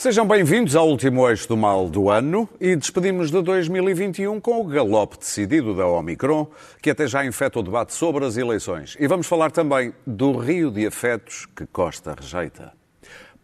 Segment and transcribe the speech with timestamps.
[0.00, 4.64] Sejam bem-vindos ao último eixo do mal do ano e despedimos de 2021 com o
[4.64, 6.46] galope decidido da Omicron,
[6.80, 8.96] que até já infeta o debate sobre as eleições.
[8.98, 12.79] E vamos falar também do rio de afetos que Costa rejeita.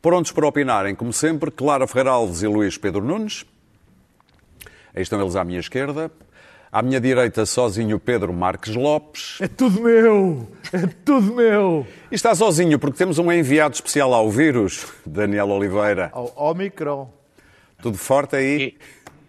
[0.02, 3.44] Prontos para opinarem, como sempre, Clara Ferreira Alves e Luís Pedro Nunes.
[4.94, 6.10] Aí estão eles à minha esquerda.
[6.70, 9.38] À minha direita, sozinho, Pedro Marques Lopes.
[9.40, 10.46] É tudo meu!
[10.72, 11.86] É tudo meu!
[12.10, 16.10] E está sozinho porque temos um enviado especial ao vírus, Daniel Oliveira.
[16.12, 17.10] Ao Omicron.
[17.80, 18.60] Tudo forte aí?
[18.60, 18.78] E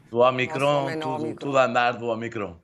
[0.09, 1.35] do Omicron, Nossa, tudo, Omicron.
[1.35, 2.57] tudo a andar do Omicron.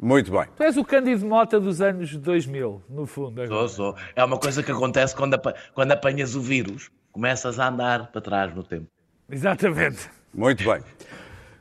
[0.00, 0.44] Muito bem.
[0.56, 3.34] Tu és o Cândido Mota dos anos 2000, no fundo.
[3.36, 3.68] Sou, Agora.
[3.68, 3.96] sou.
[4.14, 5.40] É uma coisa que acontece quando,
[5.74, 6.90] quando apanhas o vírus.
[7.12, 8.86] Começas a andar para trás no tempo.
[9.28, 10.10] Exatamente.
[10.32, 10.82] Muito bem.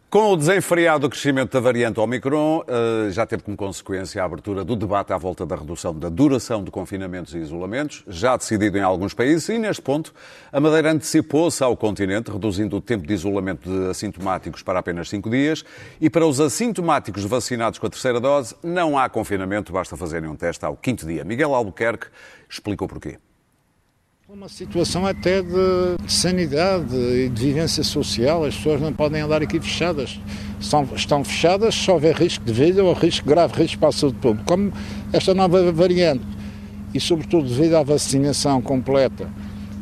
[0.09, 4.75] Com o desenfreado crescimento da variante Omicron, eh, já teve como consequência a abertura do
[4.75, 9.14] debate à volta da redução da duração de confinamentos e isolamentos, já decidido em alguns
[9.14, 10.11] países, e neste ponto
[10.52, 15.30] a Madeira antecipou-se ao continente, reduzindo o tempo de isolamento de assintomáticos para apenas cinco
[15.30, 15.64] dias,
[16.02, 20.36] e para os assintomáticos vacinados com a terceira dose, não há confinamento, basta fazerem um
[20.36, 21.23] teste ao quinto dia.
[21.23, 22.08] Miguel Albuquerque
[22.50, 23.20] explicou porquê.
[24.31, 28.45] Uma situação até de, de sanidade e de vivência social.
[28.45, 30.19] As pessoas não podem andar aqui fechadas.
[30.59, 34.19] Estão, estão fechadas se houver risco de vida ou risco grave, risco para a saúde
[34.19, 34.45] pública.
[34.45, 34.71] Como
[35.11, 36.23] esta nova variante
[36.94, 39.27] e, sobretudo, devido à vacinação completa,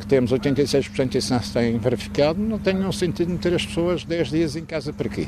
[0.00, 4.30] que temos 86% de incidência têm verificado, não tem nenhum sentido meter as pessoas 10
[4.30, 5.26] dias em casa para quê?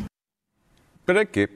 [1.05, 1.47] Para quê?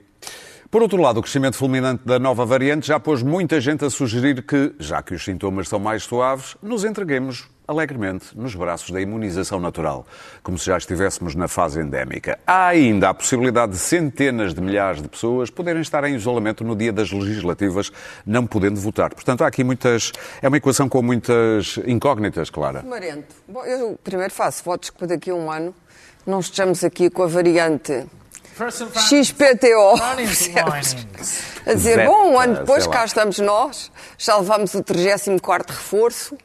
[0.71, 4.43] Por outro lado, o crescimento fulminante da nova variante já pôs muita gente a sugerir
[4.43, 9.59] que, já que os sintomas são mais suaves, nos entreguemos alegremente nos braços da imunização
[9.59, 10.07] natural,
[10.43, 12.39] como se já estivéssemos na fase endémica.
[12.47, 16.77] Há ainda a possibilidade de centenas de milhares de pessoas poderem estar em isolamento no
[16.77, 17.91] dia das legislativas,
[18.27, 19.15] não podendo votar.
[19.15, 20.13] Portanto, há aqui muitas.
[20.43, 22.83] É uma equação com muitas incógnitas, Clara.
[22.83, 23.35] Marento.
[23.49, 25.75] Bom, eu primeiro faço votos que daqui a um ano
[26.27, 28.07] não estejamos aqui com a variante
[28.55, 29.95] XPTO.
[31.67, 36.37] A dizer, bom, um ano depois cá estamos nós, já levamos o 34º reforço,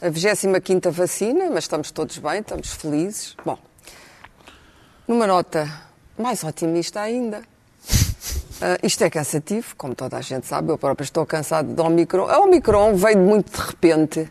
[0.00, 3.36] a 25ª vacina, mas estamos todos bem, estamos felizes.
[3.44, 3.58] Bom,
[5.06, 5.70] numa nota
[6.18, 7.42] mais otimista ainda,
[8.62, 12.28] ah, isto é cansativo, como toda a gente sabe, eu próprio estou cansado de Omicron.
[12.28, 14.30] A Omicron veio muito de repente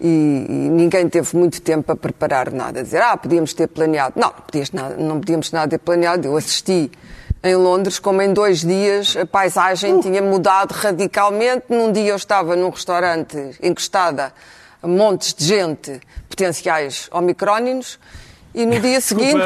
[0.00, 2.80] e, e ninguém teve muito tempo a preparar nada.
[2.80, 4.18] A dizer, ah, podíamos ter planeado.
[4.18, 6.26] Não, podias nada- não podíamos nada ter planeado.
[6.26, 6.90] Eu assisti
[7.42, 11.66] em Londres como em dois dias a paisagem tinha mudado radicalmente.
[11.68, 14.32] Num dia eu estava num restaurante encostada
[14.84, 17.98] montes de gente, potenciais omicróninos,
[18.54, 19.36] e no dia seguinte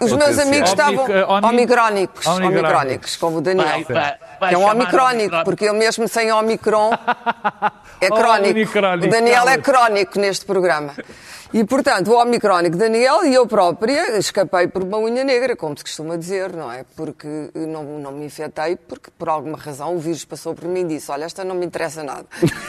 [0.00, 3.16] os meus amigos estavam omi- omicrónicos, omicrónicos.
[3.16, 3.66] como o Daniel.
[3.66, 6.90] Vai- vai- vai é um omicrónico, porque eu mesmo sem omicron
[8.00, 8.58] é crónico.
[9.06, 10.92] o Daniel é crónico neste programa.
[11.52, 15.82] E, portanto, o omicrónico Daniel e eu própria escapei por uma unha negra, como se
[15.82, 16.84] costuma dizer, não é?
[16.94, 20.84] Porque não, não me infectei, porque por alguma razão o vírus passou por mim e
[20.84, 22.24] disse, olha, esta não me interessa nada.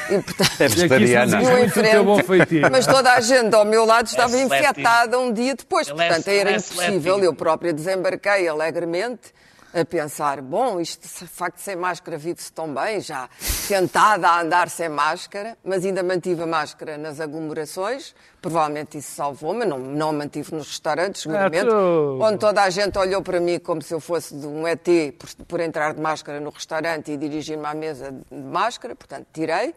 [0.09, 1.41] E, portanto, É vegetariana.
[1.63, 4.55] em frente, mas toda a gente ao meu lado estava seletivo.
[4.55, 5.87] infectada um dia depois.
[5.87, 7.19] É- Portanto, era é impossível.
[7.19, 9.31] Eu própria desembarquei alegremente
[9.73, 13.29] a pensar, bom, isto de facto sem máscara vive-se tão bem, já
[13.67, 19.53] tentada a andar sem máscara, mas ainda mantive a máscara nas aglomerações, provavelmente isso salvou,
[19.53, 23.39] mas não, não a mantive nos restaurantes, seguramente, tu- onde toda a gente olhou para
[23.39, 24.85] mim como se eu fosse de um ET
[25.17, 29.73] por, por entrar de máscara no restaurante e dirigir-me à mesa de máscara, portanto tirei.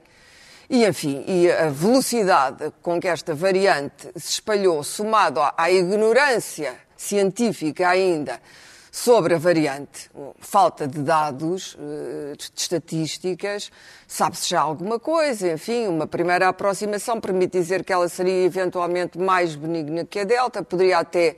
[0.68, 7.86] E, enfim, e a velocidade com que esta variante se espalhou, somado à ignorância científica
[7.88, 8.40] ainda
[8.94, 13.72] sobre a variante, falta de dados, eh, de estatísticas,
[14.06, 19.56] sabe-se já alguma coisa, enfim, uma primeira aproximação permite dizer que ela seria eventualmente mais
[19.56, 21.34] benigna que a Delta, poderia até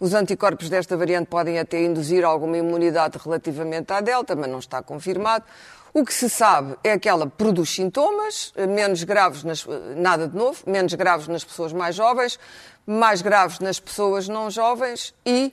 [0.00, 4.80] os anticorpos desta variante podem até induzir alguma imunidade relativamente à Delta, mas não está
[4.82, 5.44] confirmado.
[5.92, 10.26] O que se sabe é que ela produz sintomas, eh, menos graves, nas, eh, nada
[10.26, 12.38] de novo, menos graves nas pessoas mais jovens,
[12.86, 15.52] mais graves nas pessoas não jovens e,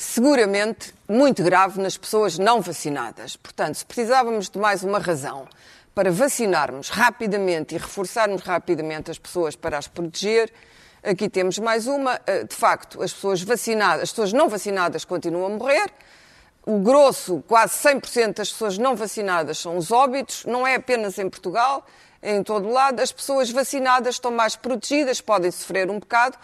[0.00, 3.36] seguramente, muito grave nas pessoas não vacinadas.
[3.36, 5.46] Portanto, se precisávamos de mais uma razão
[5.94, 10.50] para vacinarmos rapidamente e reforçarmos rapidamente as pessoas para as proteger,
[11.02, 12.18] aqui temos mais uma.
[12.26, 15.92] Eh, De facto, as pessoas vacinadas, as pessoas não vacinadas continuam a morrer.
[16.64, 21.28] O grosso, quase 100% das pessoas não vacinadas são os óbitos, não é apenas em
[21.28, 21.86] Portugal,
[22.22, 23.00] em todo lado.
[23.00, 26.38] As pessoas vacinadas estão mais protegidas, podem sofrer um bocado,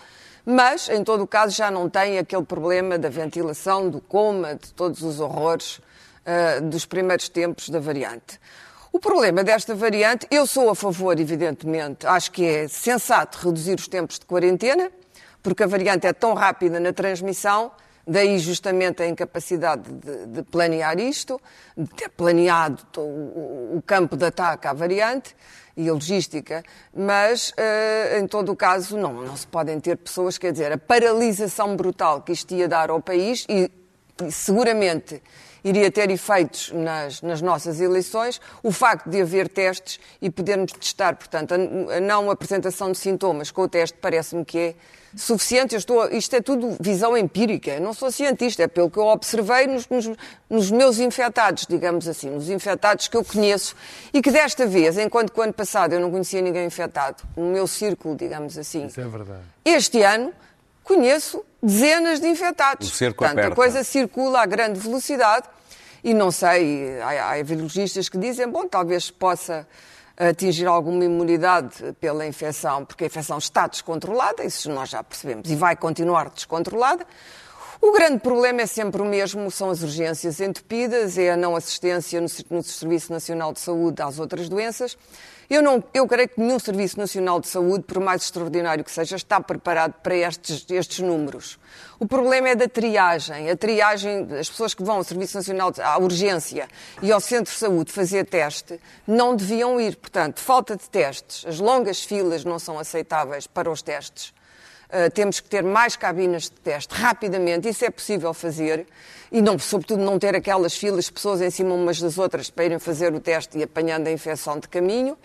[0.46, 4.72] mas, em todo o caso, já não têm aquele problema da ventilação, do coma, de
[4.72, 8.38] todos os horrores uh, dos primeiros tempos da variante.
[8.92, 13.88] O problema desta variante, eu sou a favor, evidentemente, acho que é sensato reduzir os
[13.88, 14.90] tempos de quarentena,
[15.42, 17.72] porque a variante é tão rápida na transmissão,
[18.06, 21.40] daí justamente a incapacidade de, de planear isto,
[21.76, 25.34] de ter planeado o, o campo de ataque à variante
[25.76, 26.62] e a logística,
[26.94, 30.78] mas uh, em todo o caso não, não se podem ter pessoas, quer dizer, a
[30.78, 33.70] paralisação brutal que isto ia dar ao país e,
[34.22, 35.22] e seguramente
[35.68, 41.16] iria ter efeitos nas, nas, nossas eleições, o facto de haver testes e podermos testar,
[41.16, 44.74] portanto, a, a não apresentação de sintomas com o teste parece-me que é
[45.16, 45.74] suficiente.
[45.74, 47.72] Eu estou, isto é tudo visão empírica.
[47.72, 50.10] Eu não sou cientista, é pelo que eu observei nos, nos,
[50.48, 53.74] nos, meus infectados, digamos assim, nos infectados que eu conheço
[54.12, 57.46] e que desta vez, enquanto que o ano passado eu não conhecia ninguém infectado, no
[57.46, 58.86] meu círculo, digamos assim.
[58.86, 59.42] Isso é verdade.
[59.64, 60.32] Este ano
[60.84, 62.88] conheço dezenas de infectados.
[62.88, 63.52] O cerco Portanto, aperta.
[63.52, 65.48] a coisa circula a grande velocidade
[66.06, 69.66] e não sei, há, há virologistas que dizem, bom, talvez possa
[70.16, 75.56] atingir alguma imunidade pela infecção, porque a infecção está descontrolada, isso nós já percebemos, e
[75.56, 77.04] vai continuar descontrolada.
[77.86, 82.20] O grande problema é sempre o mesmo, são as urgências entupidas, é a não assistência
[82.20, 84.98] no, no Serviço Nacional de Saúde às outras doenças.
[85.48, 89.14] Eu, não, eu creio que nenhum Serviço Nacional de Saúde, por mais extraordinário que seja,
[89.14, 91.60] está preparado para estes, estes números.
[92.00, 93.48] O problema é da triagem.
[93.48, 96.68] A triagem, as pessoas que vão ao Serviço Nacional, de, à urgência
[97.00, 99.94] e ao Centro de Saúde fazer teste, não deviam ir.
[99.94, 101.46] Portanto, falta de testes.
[101.46, 104.34] As longas filas não são aceitáveis para os testes.
[104.86, 108.86] Uh, temos que ter mais cabinas de teste rapidamente, isso é possível fazer,
[109.32, 112.66] e não, sobretudo não ter aquelas filas de pessoas em cima umas das outras para
[112.66, 115.16] irem fazer o teste e apanhando a infecção de caminho.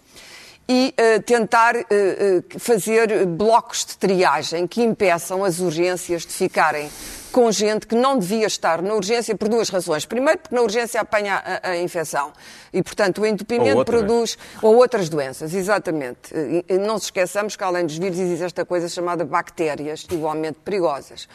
[0.70, 6.90] E uh, tentar uh, fazer blocos de triagem que impeçam as urgências de ficarem
[7.32, 10.06] com gente que não devia estar na urgência por duas razões.
[10.06, 12.32] Primeiro, porque na urgência apanha a, a infecção
[12.74, 14.38] e, portanto, o entupimento ou produz.
[14.62, 16.34] Ou outras doenças, exatamente.
[16.68, 21.28] E, não se esqueçamos que, além dos vírus, existe esta coisa chamada bactérias, igualmente perigosas.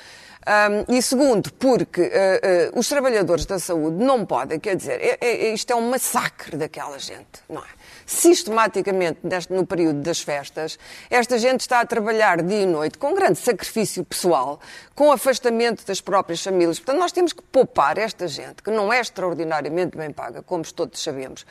[0.46, 5.18] Um, e segundo, porque uh, uh, os trabalhadores da saúde não podem, quer dizer, é,
[5.20, 7.75] é, isto é um massacre daquela gente, não é?
[8.04, 10.78] Sistematicamente neste, no período das festas,
[11.10, 14.60] esta gente está a trabalhar dia e noite com grande sacrifício pessoal,
[14.94, 16.78] com afastamento das próprias famílias.
[16.78, 21.02] Portanto, nós temos que poupar esta gente, que não é extraordinariamente bem paga, como todos
[21.02, 21.46] sabemos.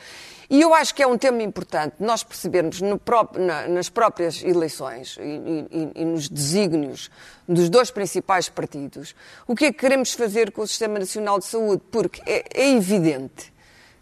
[0.48, 3.00] E eu acho que é um tema importante nós percebermos no
[3.38, 5.22] na, nas próprias eleições e,
[5.70, 7.10] e, e nos desígnios
[7.48, 9.14] dos dois principais partidos
[9.46, 12.70] o que é que queremos fazer com o Sistema Nacional de Saúde, porque é, é
[12.70, 13.52] evidente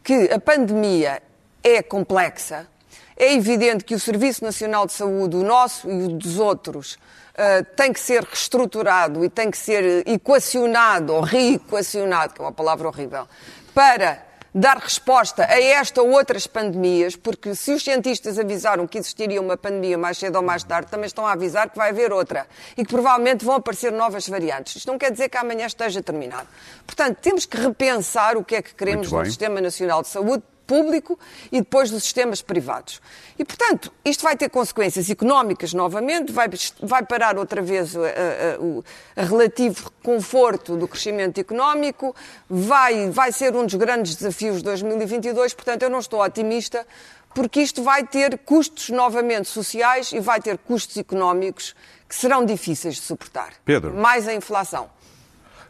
[0.03, 1.23] que a pandemia
[1.65, 2.69] é complexa.
[3.17, 7.65] É evidente que o Serviço Nacional de Saúde, o nosso e o dos outros, uh,
[7.75, 12.89] tem que ser reestruturado e tem que ser equacionado ou reequacionado, que é uma palavra
[12.89, 13.27] horrível,
[13.73, 14.23] para
[14.55, 19.57] dar resposta a esta ou outras pandemias, porque se os cientistas avisaram que existiria uma
[19.57, 22.47] pandemia mais cedo ou mais tarde, também estão a avisar que vai haver outra
[22.77, 24.77] e que provavelmente vão aparecer novas variantes.
[24.77, 26.47] Isto não quer dizer que amanhã esteja terminado.
[26.87, 31.19] Portanto, temos que repensar o que é que queremos no Sistema Nacional de Saúde público
[31.51, 33.01] e depois dos sistemas privados.
[33.39, 36.49] E, portanto, isto vai ter consequências económicas novamente, vai,
[36.83, 42.15] vai parar outra vez a, a, a, relativo conforto do crescimento económico,
[42.49, 46.87] vai, vai ser um dos grandes desafios de 2022, portanto, eu não estou otimista,
[47.35, 51.75] porque isto vai ter custos novamente sociais e vai ter custos económicos
[52.09, 53.55] que serão difíceis de suportar.
[53.65, 53.93] Pedro.
[53.93, 54.89] Mais a inflação.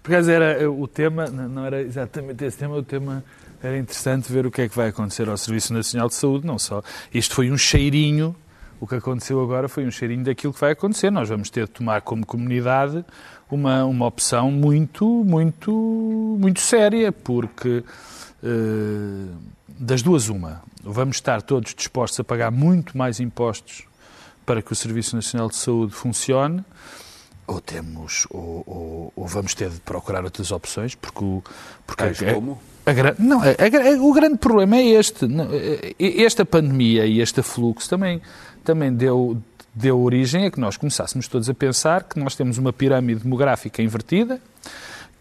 [0.02, 3.24] Por acaso era o tema, não era exatamente esse tema, o tema
[3.66, 6.58] era interessante ver o que é que vai acontecer ao Serviço Nacional de Saúde, não
[6.58, 6.82] só.
[7.12, 8.36] Isto foi um cheirinho,
[8.78, 11.10] o que aconteceu agora foi um cheirinho daquilo que vai acontecer.
[11.10, 13.04] Nós vamos ter de tomar como comunidade
[13.50, 15.72] uma, uma opção muito, muito,
[16.38, 17.82] muito séria, porque
[18.42, 19.36] uh,
[19.68, 23.84] das duas uma, vamos estar todos dispostos a pagar muito mais impostos
[24.44, 26.62] para que o Serviço Nacional de Saúde funcione,
[27.46, 31.42] ou temos ou, ou, ou, vamos ter de procurar outras opções porque o
[31.86, 32.58] porque é, como?
[32.86, 35.26] A, não, a, a, o grande problema é este.
[35.98, 38.20] Esta pandemia e este fluxo também,
[38.62, 39.38] também deu,
[39.74, 43.82] deu origem a que nós começássemos todos a pensar que nós temos uma pirâmide demográfica
[43.82, 44.38] invertida,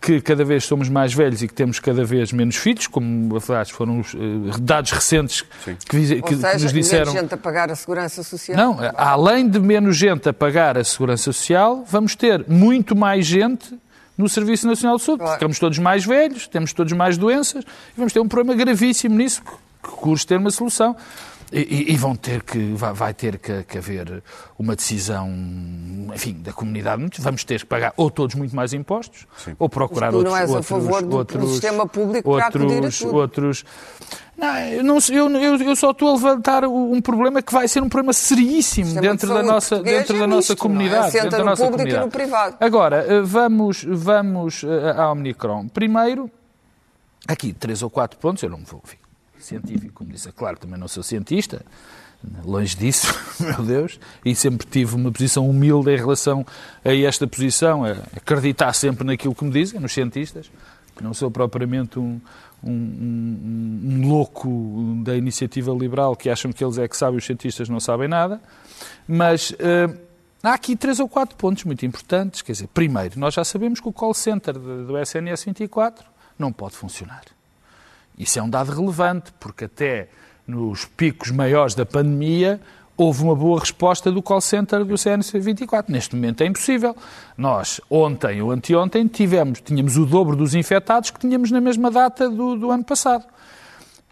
[0.02, 3.40] que cada vez somos mais velhos e que temos cada vez menos filhos, como
[3.72, 7.14] foram os uh, dados recentes que, que, seja, que, nos disseram.
[7.14, 8.58] menos gente a pagar a segurança social.
[8.58, 13.80] Não, além de menos gente a pagar a segurança social, vamos ter muito mais gente
[14.18, 15.20] no Serviço Nacional de Saúde.
[15.20, 15.34] Claro.
[15.34, 19.42] Ficamos todos mais velhos, temos todos mais doenças e vamos ter um problema gravíssimo nisso
[19.42, 20.96] que curso ter uma solução.
[21.54, 24.24] E, e vão ter que, vai, vai ter que, que, haver
[24.58, 25.30] uma decisão,
[26.14, 27.04] enfim, da comunidade.
[27.20, 29.56] Vamos ter que pagar ou todos muito mais impostos, Sim.
[29.60, 30.34] ou procurar tu outros...
[30.34, 33.16] não és outros, a favor do, outros, do sistema público outros, para acudir a tudo.
[33.16, 33.66] Outros,
[34.36, 37.84] não, eu, não, eu, eu, eu, só estou a levantar um problema que vai ser
[37.84, 41.18] um problema seríssimo dentro da nossa, dentro da é nossa comunidade.
[41.18, 41.22] É?
[41.22, 42.04] Dentro da nossa público comunidade.
[42.04, 42.58] e no privado.
[42.60, 45.68] Agora, eh, vamos, vamos eh, à Omnicron.
[45.68, 46.32] Primeiro,
[47.28, 49.03] aqui, três ou quatro pontos, eu não me vou ouvir
[49.44, 51.66] científico, como disse, é claro, também não sou cientista,
[52.44, 56.46] longe disso, meu Deus, e sempre tive uma posição humilde em relação
[56.84, 60.50] a esta posição, a acreditar sempre naquilo que me dizem, nos cientistas,
[61.02, 62.22] não sou propriamente um,
[62.64, 67.26] um, um, um louco da iniciativa liberal que acham que eles é que sabem, os
[67.26, 68.40] cientistas não sabem nada,
[69.08, 69.98] mas uh,
[70.42, 73.90] há aqui três ou quatro pontos muito importantes, quer dizer, primeiro, nós já sabemos que
[73.90, 76.06] o call center do SNS 24
[76.38, 77.24] não pode funcionar.
[78.18, 80.08] Isso é um dado relevante, porque até
[80.48, 82.60] nos picos maiores da pandemia
[82.96, 85.86] houve uma boa resposta do call center do CNC24.
[85.88, 86.96] Neste momento é impossível.
[87.38, 92.30] Nós, ontem ou anteontem, tivemos, tínhamos o dobro dos infectados que tínhamos na mesma data
[92.30, 93.26] do, do ano passado.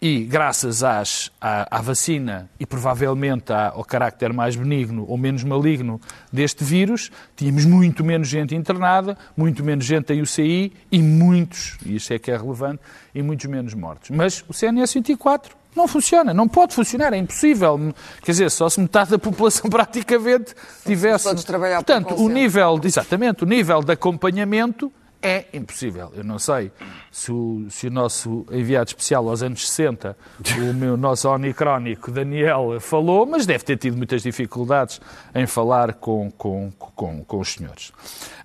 [0.04, 6.02] E graças às, à, à, vacina e provavelmente ao carácter mais benigno ou menos maligno
[6.34, 11.98] deste vírus, tínhamos muito menos gente internada, muito menos gente em UCI e muitos, e
[11.98, 12.80] isso é que é relevante,
[13.14, 14.10] e muitos menos mortos.
[14.10, 17.94] Mas o CNS 24 não funciona, não pode funcionar, é impossível.
[18.24, 21.26] Quer dizer, só se metade da população praticamente tivesse.
[21.26, 26.12] Todos trabalhar Portanto, o nível, exatamente, o nível de acompanhamento é impossível.
[26.16, 26.72] Eu não sei
[27.12, 30.18] se o, se o nosso enviado especial aos anos 60,
[30.58, 35.00] o meu nosso onicrónico Daniel, falou, mas deve ter tido muitas dificuldades
[35.36, 37.92] em falar com, com, com, com os senhores.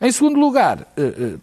[0.01, 1.39] Em segundo lugar, eh,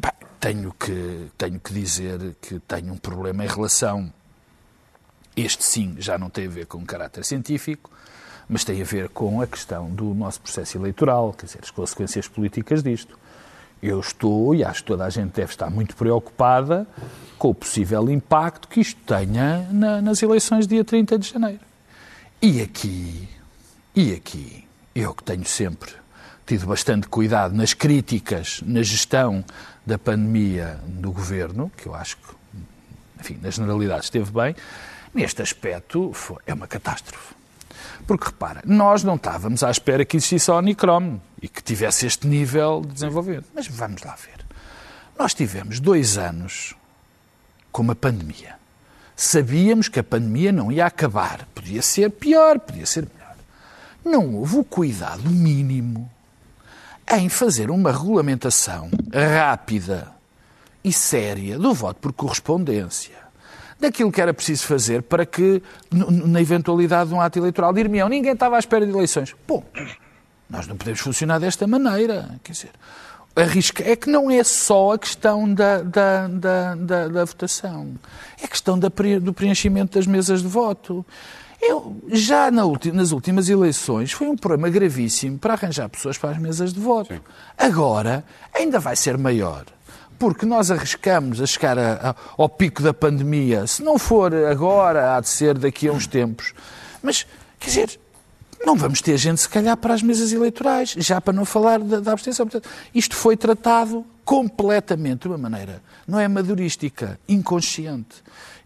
[0.00, 4.12] eh, tenho, que, tenho que dizer que tenho um problema em relação.
[5.36, 7.90] Este sim já não tem a ver com caráter científico,
[8.48, 12.28] mas tem a ver com a questão do nosso processo eleitoral, quer dizer, as consequências
[12.28, 13.18] políticas disto.
[13.82, 16.86] Eu estou, e acho que toda a gente deve estar muito preocupada
[17.38, 21.60] com o possível impacto que isto tenha na, nas eleições dia 30 de janeiro.
[22.40, 23.28] E aqui,
[23.94, 24.64] e aqui,
[24.94, 25.92] eu que tenho sempre
[26.46, 29.44] tido bastante cuidado nas críticas na gestão
[29.84, 32.34] da pandemia do governo, que eu acho que,
[33.20, 34.54] enfim, na generalidade esteve bem,
[35.12, 37.34] neste aspecto foi, é uma catástrofe.
[38.06, 42.26] Porque repara, nós não estávamos à espera que existisse a Omicron e que tivesse este
[42.26, 43.46] nível de desenvolvimento.
[43.54, 44.44] Mas vamos lá ver.
[45.16, 46.74] Nós tivemos dois anos
[47.70, 48.56] com uma pandemia.
[49.14, 51.46] Sabíamos que a pandemia não ia acabar.
[51.54, 53.36] Podia ser pior, podia ser melhor.
[54.04, 56.10] Não houve o cuidado mínimo
[57.16, 60.12] em fazer uma regulamentação rápida
[60.82, 63.14] e séria do voto por correspondência
[63.78, 65.62] daquilo que era preciso fazer para que,
[65.92, 69.36] na eventualidade de um ato eleitoral, dir-me ninguém estava à espera de eleições.
[69.46, 69.62] Bom,
[70.48, 72.38] nós não podemos funcionar desta maneira.
[72.42, 72.70] Quer dizer,
[73.34, 73.82] arrisca.
[73.84, 77.94] É que não é só a questão da, da, da, da, da votação,
[78.40, 78.88] é a questão da,
[79.20, 81.04] do preenchimento das mesas de voto.
[81.60, 82.62] Eu, já na
[82.92, 87.14] nas últimas eleições foi um problema gravíssimo para arranjar pessoas para as mesas de voto.
[87.14, 87.20] Sim.
[87.56, 88.24] Agora
[88.54, 89.64] ainda vai ser maior
[90.18, 93.66] porque nós arriscamos a chegar a, a, ao pico da pandemia.
[93.66, 96.54] Se não for agora, há de ser daqui a uns tempos.
[97.02, 97.26] Mas,
[97.58, 98.00] quer dizer,
[98.64, 102.00] não vamos ter gente, se calhar, para as mesas eleitorais, já para não falar da,
[102.00, 102.46] da abstenção.
[102.46, 108.16] Portanto, isto foi tratado completamente de uma maneira, não é madurística, inconsciente.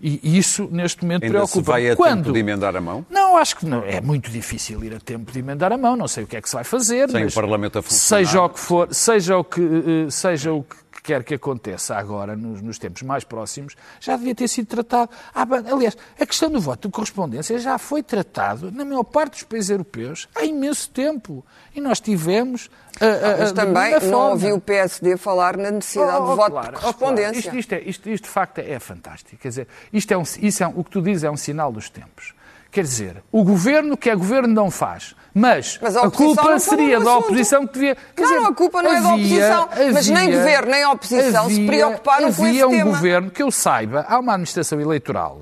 [0.02, 1.60] E isso, neste momento, Ainda preocupa.
[1.60, 2.22] Se vai a Quando?
[2.24, 3.04] tempo de emendar a mão?
[3.10, 3.84] Não, acho que não.
[3.84, 5.94] É muito difícil ir a tempo de emendar a mão.
[5.94, 7.10] Não sei o que é que se vai fazer.
[7.10, 8.24] Sem mas o Parlamento a funcionar.
[8.24, 10.76] Seja o que for, seja o que, eh, seja o que
[11.10, 15.10] quer que aconteça agora, nos, nos, tempos mais próximos, já devia ter sido tratado.
[15.34, 19.42] Ah, aliás, a questão do voto de correspondência já foi tratado na maior parte dos
[19.42, 21.44] países europeus há imenso tempo.
[21.74, 22.70] E nós tivemos.
[23.00, 24.28] A, a, Mas também não forma.
[24.28, 27.40] ouvi o PSD falar na necessidade oh, oh, de voto claro, de correspondência.
[27.40, 27.58] Oh, claro.
[27.58, 29.42] isto, isto, é, isto, isto, de facto, é fantástico.
[29.42, 31.90] Quer dizer, isto é um, isso é, o que tu dizes é um sinal dos
[31.90, 32.34] tempos.
[32.70, 35.14] Quer dizer, o governo que é governo não faz.
[35.34, 37.96] Mas, mas a, a culpa seria da oposição que devia.
[38.16, 39.68] Quer não, dizer, a culpa não havia, é da oposição.
[39.70, 42.72] Havia, mas nem governo nem oposição havia, se preocuparam com esse um tema.
[42.72, 45.40] Havia um governo que eu saiba, há uma administração eleitoral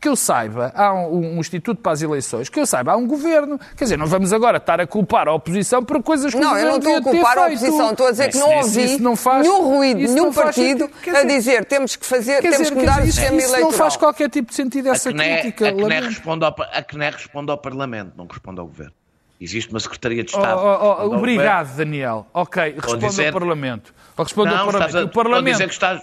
[0.00, 3.06] que eu saiba, há um, um, Instituto para as Eleições, que eu saiba, há um
[3.06, 3.58] governo.
[3.76, 6.58] Quer dizer, não vamos agora estar a culpar a oposição por coisas que não, o
[6.58, 9.42] eu não estou a culpar a oposição, estou a dizer que não ouvi não faz,
[9.42, 13.04] nenhum ruído, nenhum partido dizer, a dizer temos que fazer, temos dizer, que mudar o
[13.04, 13.70] sistema isso eleitoral.
[13.70, 15.68] não faz qualquer tipo de sentido essa a crítica.
[15.68, 18.94] A CNE, responde ao, a CNE responde ao Parlamento, não responde ao Governo.
[19.40, 20.60] Existe uma Secretaria de Estado.
[20.60, 22.26] Oh, oh, oh, obrigado, Daniel.
[22.32, 23.26] Ok, responde dizer...
[23.28, 23.94] ao Parlamento.
[24.16, 24.98] Responde não, ao Parlamento.
[24.98, 25.04] A...
[25.04, 25.52] O Parlamento...
[25.52, 26.02] dizer que estás...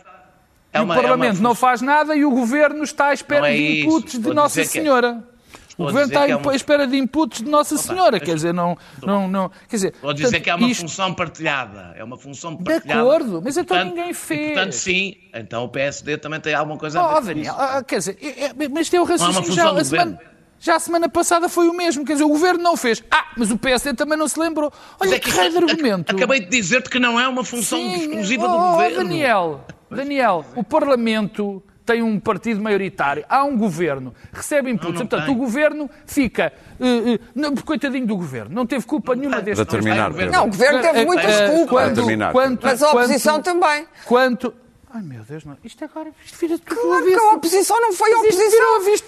[0.78, 1.50] É uma, o Parlamento é uma...
[1.50, 5.24] não faz nada e o Governo está à espera é de inputs de Nossa Senhora.
[5.24, 5.38] Que...
[5.80, 8.52] O governo está que é à uma- espera de inputs de Nossa Senhora, quer dizer,
[8.52, 11.94] não, não, não, quer dizer, a dizer portanto, que é uma isto- função partilhada.
[11.96, 13.00] É uma função De partilhada.
[13.02, 14.54] acordo, mas então portanto- ninguém fez.
[14.56, 15.18] portanto, sim.
[15.36, 17.62] Então o PSD também tem alguma coisa a ver Oh, Daniel, isso.
[17.62, 19.44] ah, quer dizer, é- é- mas tem o Não é uma raciocínio.
[19.50, 20.37] função Já, do a semana, governo.
[20.60, 23.04] Já a semana passada foi o mesmo, quer dizer, o governo não fez.
[23.12, 24.72] Ah, mas o PSD também não se lembrou.
[25.00, 26.16] Olha é que raio de argumento.
[26.16, 28.98] Acabei de dizer-te que não é uma função Sim, exclusiva do oh, governo.
[28.98, 35.08] Daniel, Daniel, o Parlamento tem um partido maioritário, há um governo, recebe inputs, Não, não
[35.08, 35.34] portanto tem.
[35.34, 39.46] o governo fica, eh, não, coitadinho do governo, não teve culpa nenhuma tem.
[39.46, 40.12] deste Para terminar.
[40.12, 41.70] Não, o governo teve muitas culpas.
[41.98, 43.88] quando- quanto- Mas a oposição quanto- também.
[44.04, 44.54] Quanto.
[44.94, 45.58] Ai meu Deus, não.
[45.64, 48.50] Isto agora isto vira tudo Claro que a oposição não foi a oposição.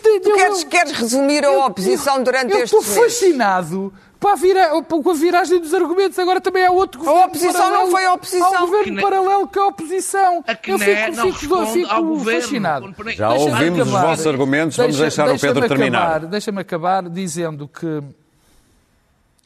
[0.02, 3.14] Tu eu- queres, queres resumir a oposição durante eu estes estou meses?
[3.20, 6.20] fascinado para a vira- com a viragem dos argumentos.
[6.20, 7.24] Agora também há outro governo.
[7.28, 7.84] oposição paralelo.
[7.86, 8.56] não foi a oposição.
[8.56, 10.44] Há um governo Que paralelo que é a oposição.
[10.46, 12.42] A que eu fico, não fico, responde fico ao governo.
[12.42, 12.96] fascinado.
[13.16, 14.06] Já ouvimos os acabar.
[14.08, 16.20] vossos argumentos, vamos deixar o Pedro terminar.
[16.26, 18.04] Deixa-me acabar dizendo que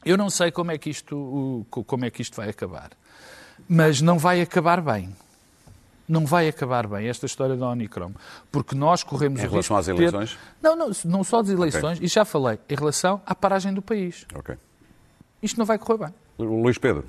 [0.04, 2.90] eu não sei como é que isto, como é que isto vai acabar,
[3.68, 5.14] mas não vai acabar bem.
[6.06, 8.12] Não vai acabar bem esta história da Omicron,
[8.52, 10.38] porque nós corremos Em o relação risco às de ter- eleições?
[10.60, 14.26] Não, não, não só das eleições, e já falei, em relação à paragem do país.
[14.34, 14.54] Ok.
[15.42, 16.14] Isto não vai correr bem.
[16.38, 17.04] Luís Pedro.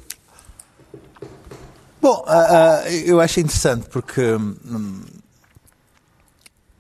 [2.02, 5.02] Bom, ah, ah, eu acho interessante porque, hum,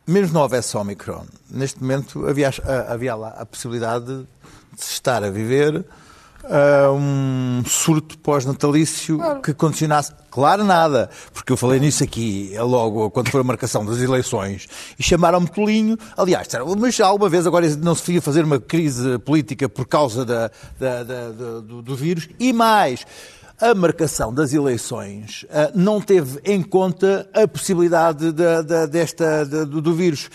[0.07, 5.23] mesmo não houvesse Omicron, neste momento havia, ah, havia lá a possibilidade de se estar
[5.23, 5.83] a viver
[6.49, 10.11] ah, um surto pós-natalício que condicionasse.
[10.29, 14.67] Claro, nada, porque eu falei nisso aqui é logo quando foi a marcação das eleições
[14.99, 15.97] e chamaram-me tolinho.
[16.17, 19.87] Aliás, disseram, mas já alguma vez agora não se ia fazer uma crise política por
[19.87, 23.05] causa da, da- da- do, do vírus e mais.
[23.61, 29.63] A marcação das eleições ah, não teve em conta a possibilidade da- da- desta, da-
[29.63, 30.29] do, do vírus.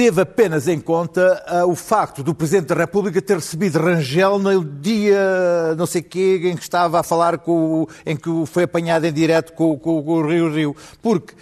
[0.00, 4.64] Teve apenas em conta ah, o facto do Presidente da República ter recebido Rangel no
[4.64, 9.04] dia não sei quê em que estava a falar com o, em que foi apanhado
[9.04, 10.74] em direto com, com- com o Rio Rio.
[11.02, 11.34] Porque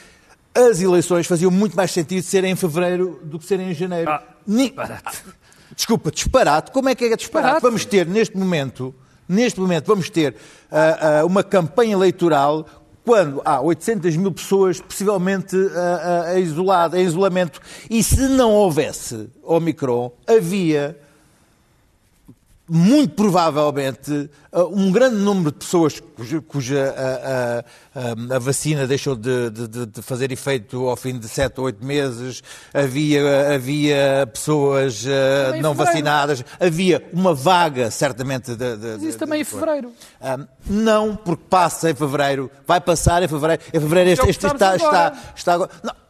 [0.53, 4.11] as eleições faziam muito mais sentido serem em fevereiro do que serem em janeiro.
[4.11, 4.75] Ah, Ni-
[5.77, 6.73] Desculpa, disparate.
[6.73, 7.63] Como é que é disparate?
[7.63, 8.93] Vamos ter neste momento,
[9.29, 10.35] neste momento, vamos ter
[10.69, 12.67] ah, ah, uma campanha eleitoral
[13.09, 17.59] quando há 800 mil pessoas possivelmente ah, ah, isolado, em isolamento.
[17.89, 20.95] E se não houvesse Omicron, havia
[22.69, 26.95] muito provavelmente uh, um grande número de pessoas cuja, cuja
[27.95, 27.99] uh,
[28.31, 31.85] um, a vacina deixou de, de- de- fazer efeito ao fim de 7 ou 8
[31.85, 32.43] meses,
[32.75, 35.07] havia, havia pessoas uh,
[35.47, 38.77] Também em não vacinadas, havia uma vaga certamente de.
[38.77, 39.93] de- Mas isso também em de- fevereiro.
[40.21, 43.63] um, não, porque passa em fevereiro, vai passar em fevereiro.
[43.73, 44.77] Em fevereiro este, É este está, agora.
[44.77, 45.71] está, está agora.
[45.83, 46.08] Não.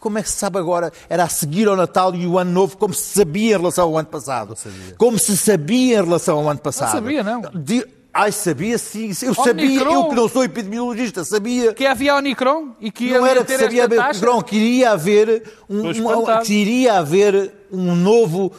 [0.00, 0.92] Como é que se sabe agora?
[1.08, 3.98] Era a seguir ao Natal e o Ano Novo, como se sabia em relação ao
[3.98, 4.54] ano passado.
[4.96, 6.92] Como se sabia em relação ao ano passado.
[6.92, 7.42] sabia, não.
[7.54, 9.12] Di- Ai, sabia sim.
[9.22, 11.72] Eu sabia, eu que não sou epidemiologista, sabia.
[11.74, 14.00] Que havia Omicron e que ia Não era que sabia haver.
[14.00, 18.50] Omicron, que iria haver um, um- que iria haver um novo.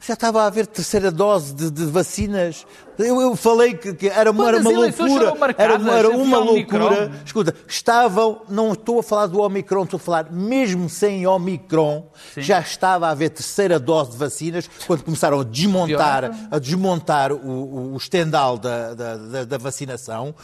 [0.00, 2.66] Já estava a haver terceira dose de, de vacinas.
[2.98, 5.34] Eu, eu falei que, que era, uma- era uma loucura.
[5.34, 6.78] marcadas, Era, uma- era uma Omicron.
[6.88, 7.12] loucura.
[7.24, 12.06] Escuta, estavam, não estou a falar do Omicron, estou a falar mesmo sem Omicron,
[12.36, 17.36] já estava a haver terceira dose de vacinas quando começaram a desmontar, a desmontar o,
[17.36, 20.34] o, o estendal da, da, da- da vacinação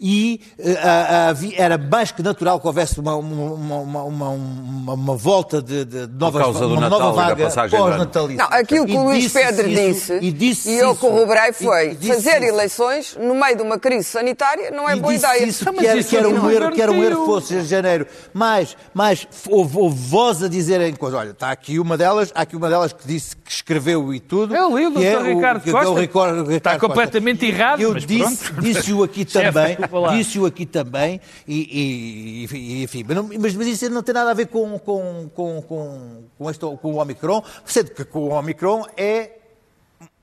[0.00, 4.92] e eh, a- a- era mais que natural que houvesse uma, uma, uma, uma, uma-
[4.94, 8.36] uma volta de, de novas causa do uma Natal nova vaga pós-natalícia.
[8.48, 11.00] Não, aquilo que o Luís Pedro isso- disse, e, disse e eu isso.
[11.00, 12.54] corroborei foi fazer isso.
[12.54, 15.44] eleições no meio de uma crise sanitária não é e boa disse ideia.
[15.46, 18.06] isso que era, que era um erro, que era um erro fosse em janeiro.
[18.32, 21.18] Mas, mas houve, houve voz a dizerem coisas.
[21.18, 24.54] Olha, está aqui uma delas, há aqui uma delas que disse que escreveu e tudo.
[24.54, 25.24] Eu li o que é Dr.
[25.24, 26.00] Ricardo que é o Costa.
[26.00, 26.86] Ricardo- Ricardo Está Costa.
[26.88, 28.60] completamente errado, Eu mas disse, pronto.
[28.62, 29.76] disse-o aqui também,
[30.16, 33.04] disse-o aqui também, e, e- e- enfim,
[33.38, 36.92] mas, mas isso não tem nada a ver com, com, com, com, com, este, com
[36.94, 39.30] o Omicron, sendo que com o Omicron é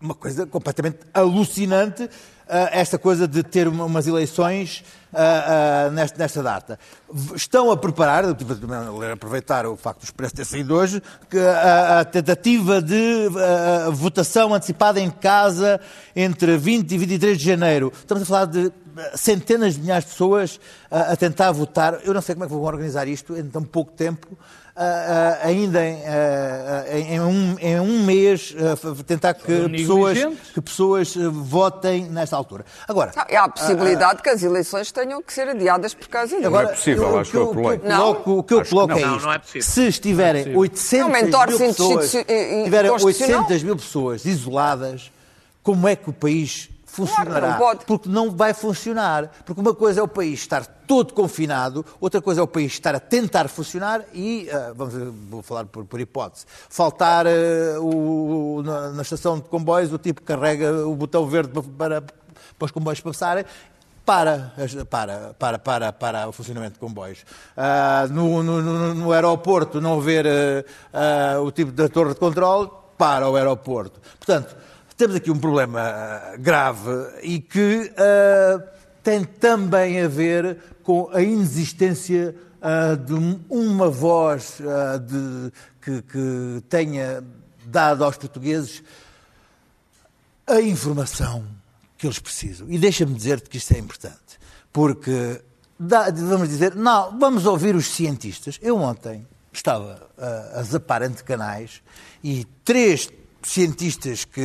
[0.01, 2.09] uma coisa completamente alucinante
[2.53, 4.83] ah, esta coisa de ter uma- umas eleições
[5.13, 6.77] ah, ah, nesta, data.
[7.33, 8.25] Estão a preparar,
[9.13, 11.01] aproveitar o facto do Expresso ter saído hoje,
[11.97, 13.29] a, tentativa de
[13.93, 15.79] votação antecipada em casa
[16.13, 17.89] entre 20 e 23 de janeiro.
[17.95, 18.69] Estamos a falar de
[19.15, 20.59] centenas de milhares de pessoas
[20.89, 21.99] a tentar votar.
[22.03, 24.27] Eu não sei como é que vão organizar isto em tão pouco tempo.
[24.81, 28.51] Uh, uh, ainda em, uh, em, um, em, um, mês
[29.05, 30.17] tentar que pessoas,
[30.55, 32.65] que pessoas votem nesta altura.
[32.87, 36.47] Agora, não, há a possibilidade que as eleições tenham que ser adiadas por causa disso.
[36.47, 38.31] Agora, não é possível, acho que eu coloco.
[38.31, 39.21] O que eu coloco é isto.
[39.21, 42.11] Não, é se estiverem 800 mil pessoas,
[42.63, 45.11] tiverem 800 mil pessoas isoladas,
[45.61, 47.55] como é que o país funcionará.
[47.55, 49.31] Claro, não porque não vai funcionar.
[49.45, 52.93] Porque uma coisa é o país estar todo confinado, outra coisa é o país estar
[52.93, 54.93] a tentar funcionar e, uh, vamos,
[55.29, 60.21] vou falar por, por hipótese, faltar uh, o, na, na, estação de comboios, o tipo
[60.21, 63.45] carrega o botão verde para, para, para os comboios passarem
[64.05, 64.51] para,
[64.89, 67.23] para, para, para, para o funcionamento de comboios.
[67.55, 72.69] Uh, no, no, no, aeroporto não haver uh, uh, o tipo de torre de controle,
[73.01, 73.99] para o aeroporto.
[74.19, 74.55] Portanto,
[75.01, 76.91] temos aqui um problema eh, grave
[77.23, 78.63] e que uh,
[79.01, 83.13] tem também a ver com a inexistência uh, de
[83.49, 87.23] uma voz uh, de, que, que tenha
[87.65, 88.83] dado aos portugueses
[90.45, 91.47] a informação
[91.97, 92.67] que eles precisam.
[92.69, 94.39] E deixa-me dizer-te que isto é importante,
[94.71, 95.41] porque
[95.79, 98.59] dá, vamos dizer, não, vamos ouvir os cientistas.
[98.61, 101.81] Eu ontem estava a, a zapar entre canais
[102.23, 103.09] e três
[103.43, 104.41] cientistas que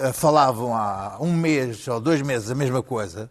[0.00, 3.30] eh, falavam há um mês ou dois meses a mesma coisa,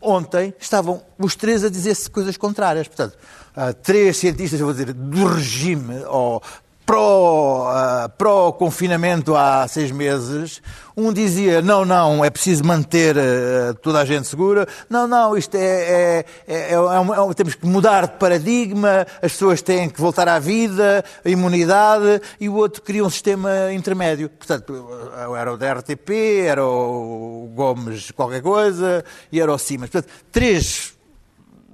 [0.00, 2.88] ontem estavam os três a dizer-se coisas contrárias.
[2.88, 3.16] Portanto,
[3.82, 6.42] três cientistas, vou dizer, do regime ou
[8.18, 10.60] pró-confinamento uh, pró há seis meses,
[10.96, 15.54] um dizia, não, não, é preciso manter uh, toda a gente segura, não, não, isto
[15.54, 20.28] é, é, é, é, é temos que mudar de paradigma, as pessoas têm que voltar
[20.28, 24.28] à vida, a imunidade, e o outro queria um sistema intermédio.
[24.28, 24.88] Portanto,
[25.36, 26.10] era o da RTP,
[26.46, 29.88] era o Gomes qualquer coisa, e era o Simas.
[29.88, 30.94] Portanto, três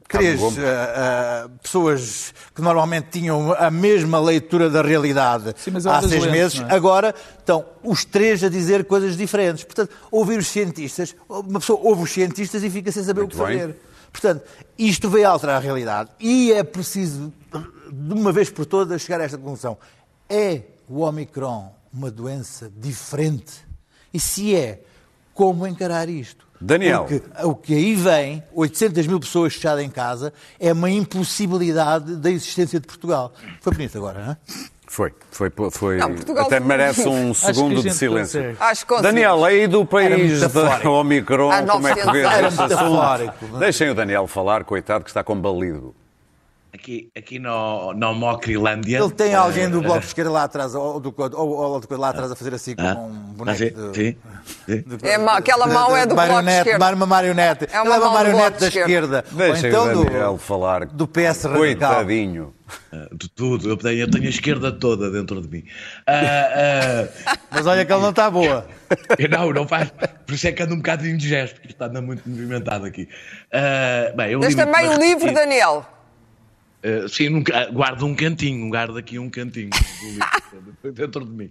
[0.09, 6.25] três uh, uh, pessoas que normalmente tinham a mesma leitura da realidade Sim, há seis
[6.25, 6.75] lentes, meses, é?
[6.75, 9.65] agora estão os três a dizer coisas diferentes.
[9.65, 13.41] Portanto, ouvir os cientistas, uma pessoa ouve os cientistas e fica sem saber Muito o
[13.41, 13.61] que bem.
[13.61, 13.77] fazer.
[14.11, 14.43] Portanto,
[14.79, 17.33] isto veio alterar a realidade e é preciso,
[17.93, 19.77] de uma vez por todas, chegar a esta conclusão.
[20.29, 23.67] É o Omicron uma doença diferente?
[24.13, 24.83] E se é,
[25.35, 26.48] como encarar isto?
[26.61, 27.05] Daniel.
[27.05, 32.31] Porque o que aí vem, 800 mil pessoas fechadas em casa, é uma impossibilidade da
[32.31, 33.33] existência de Portugal.
[33.61, 34.37] Foi bonito agora, não é?
[34.91, 35.99] Foi, foi, foi.
[35.99, 38.57] Não, até merece um segundo de silêncio.
[39.03, 43.57] Daniel, aí do país da Omicron, como é que vês este assunto?
[43.57, 43.59] É?
[43.59, 45.95] Deixem o Daniel falar, coitado, que está combalido
[46.73, 48.99] aqui, aqui no, no Mocrilândia.
[48.99, 52.31] Ele tem alguém do Bloco de Esquerda lá atrás, ou, do, ou, ou lá atrás
[52.31, 54.17] a fazer assim com ah, um boneco sim, de, sim,
[54.67, 54.85] sim.
[54.97, 56.95] De, é, aquela mão é do Bloco de Esquerda.
[56.95, 57.69] Uma marionete.
[57.73, 59.25] É uma, é uma marionete da esquerda.
[59.33, 60.87] Deixa então o Daniel do, falar.
[60.87, 61.57] Do PS radical.
[61.57, 62.55] Coitadinho.
[62.93, 65.65] Ah, de tudo, eu tenho, eu tenho a esquerda toda dentro de mim.
[66.07, 68.67] Uh, uh, Mas olha que ela não está boa.
[69.31, 69.91] não, não faz.
[70.27, 73.09] Por isso é que anda um bocado indigesto, porque está anda muito movimentado aqui.
[73.53, 75.87] Uh, bem, Mas também o livro, Daniel.
[76.85, 79.71] Uh, sim, nunca, guardo um cantinho, guardo aqui um cantinho
[80.95, 81.51] dentro de mim.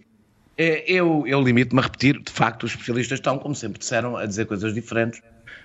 [0.57, 4.25] É, eu, eu limito-me a repetir, de facto, os especialistas estão, como sempre disseram, a
[4.25, 5.21] dizer coisas diferentes.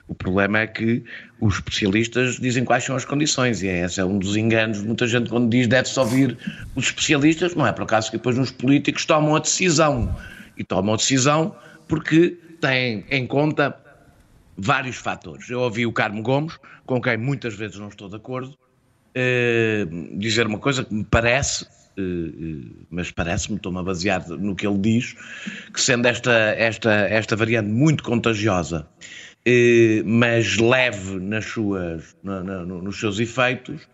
[0.07, 1.03] O problema é que
[1.40, 5.31] os especialistas dizem quais são as condições, e esse é um dos enganos muita gente
[5.31, 6.37] quando diz deve-se ouvir
[6.75, 10.14] os especialistas, não é por acaso que depois os políticos tomam a decisão.
[10.59, 11.57] E tomam a decisão
[11.88, 13.75] porque têm em conta
[14.59, 15.48] vários fatores.
[15.48, 18.55] Eu ouvi o Carmo Gomes, com quem muitas vezes não estou de acordo,
[19.16, 24.66] uh, dizer uma coisa que me parece, uh, mas parece-me, estou-me a basear no que
[24.66, 25.14] ele diz,
[25.72, 28.87] que sendo esta, esta, esta variante muito contagiosa,
[30.05, 33.88] mas leve nas suas, nos seus efeitos,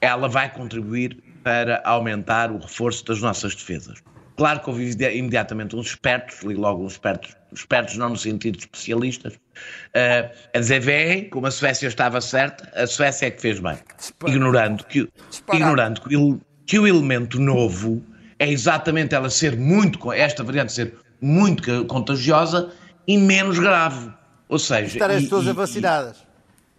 [0.00, 4.02] ela vai contribuir para aumentar o reforço das nossas defesas.
[4.36, 8.64] Claro que houve imediatamente uns espertos, li logo uns espertos, espertos não no sentido de
[8.64, 13.60] especialistas, uh, a dizer, vem, como a Suécia estava certa, a Suécia é que fez
[13.60, 13.78] bem.
[14.26, 15.08] Ignorando, que,
[15.52, 18.02] ignorando que, o, que o elemento novo
[18.38, 22.72] é exatamente ela ser muito, esta variante ser muito contagiosa
[23.06, 24.10] e menos grave.
[24.48, 24.86] Ou seja...
[24.86, 26.26] Estarem as pessoas e, vacinadas.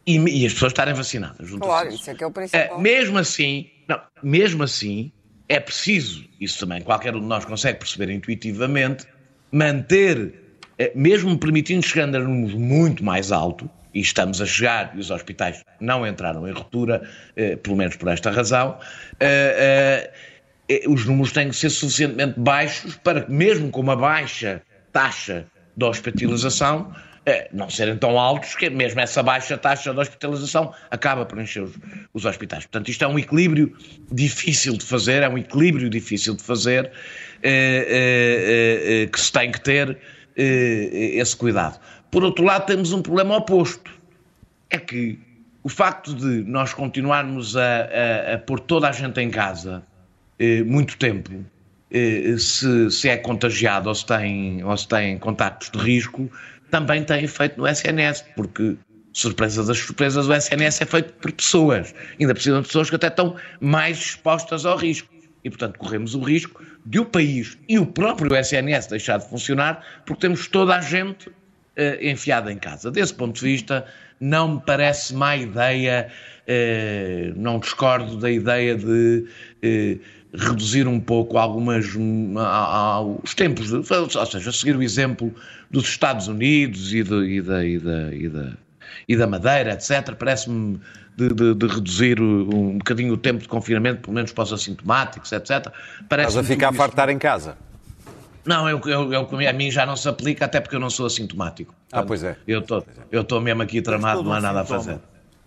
[0.05, 1.49] E, e, as pessoas estarem vacinadas.
[1.49, 2.77] Claro, isso é que é o principal.
[2.77, 5.11] Uh, mesmo assim, não, mesmo assim,
[5.49, 9.05] é preciso, isso também qualquer um de nós consegue perceber intuitivamente,
[9.51, 10.46] manter, eh,
[10.95, 15.63] mesmo permitindo chegar a números muito mais altos, e estamos a chegar, e os hospitais
[15.79, 17.01] não entraram em ruptura,
[17.35, 18.77] eh, pelo menos por esta razão,
[19.19, 20.11] eh,
[20.87, 24.61] os números têm que ser suficientemente baixos para que, mesmo com uma baixa
[24.91, 26.93] taxa de hospitalização,
[27.25, 31.63] eh, não serem tão altos que mesmo essa baixa taxa de hospitalização acaba por encher
[31.63, 31.73] os,
[32.13, 32.65] os hospitais.
[32.65, 33.75] Portanto, isto é um equilíbrio
[34.11, 36.91] difícil de fazer, é um equilíbrio difícil de fazer
[37.41, 39.97] eh, que se tem que ter
[40.37, 41.79] esse cuidado.
[42.11, 43.91] Por outro lado, temos um problema oposto.
[44.69, 45.19] É que
[45.63, 49.83] o facto de nós continuarmos a, a, a pôr toda a gente em casa
[50.65, 51.31] muito tempo,
[52.37, 56.29] se, se, é contagiado ou se, tem, ou se tem contactos de risco,
[56.69, 58.75] também tem efeito no SNS, porque,
[59.13, 63.07] surpresa das surpresas, o SNS é feito por pessoas, ainda precisam de pessoas que até
[63.07, 65.07] estão mais expostas ao risco.
[65.43, 69.83] E, portanto, corremos o risco de o país e o próprio SNS deixar de funcionar
[70.05, 71.33] porque temos toda a gente uh,
[72.01, 72.91] enfiada em casa.
[72.91, 73.85] Desse ponto de vista,
[74.19, 76.09] não me parece má ideia,
[76.47, 79.25] uh, não discordo da ideia de.
[79.63, 81.85] Uh, reduzir um pouco algumas
[83.23, 85.33] os tempos, ou seja, seguir o exemplo
[85.71, 88.53] dos Estados Unidos e, de, e, da, e, da, e, da,
[89.07, 90.13] e da Madeira, etc.
[90.17, 90.79] Parece-me
[91.17, 95.31] de, de, de, reduzir um bocadinho o tempo de confinamento, pelo menos para os assintomáticos,
[95.31, 95.67] etc.
[96.07, 97.57] Parece Estás a ficar a fartar em casa?
[98.45, 101.07] Não, eu, eu, eu, a mim já não se aplica, até porque eu não sou
[101.07, 101.75] assintomático.
[101.91, 102.37] Ah, pois é.
[102.47, 102.63] Eu
[103.21, 104.99] estou mesmo aqui tramado, não há nada a fazer.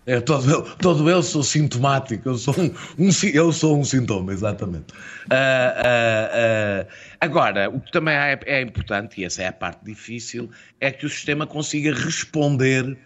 [0.05, 4.33] É, todo, eu, todo eu sou sintomático, eu sou um, um eu sou um sintoma,
[4.33, 4.91] exatamente.
[5.25, 6.87] Uh, uh, uh,
[7.19, 11.05] agora, o que também é, é, importante, e essa é a parte difícil, é que
[11.05, 12.97] o sistema consiga responder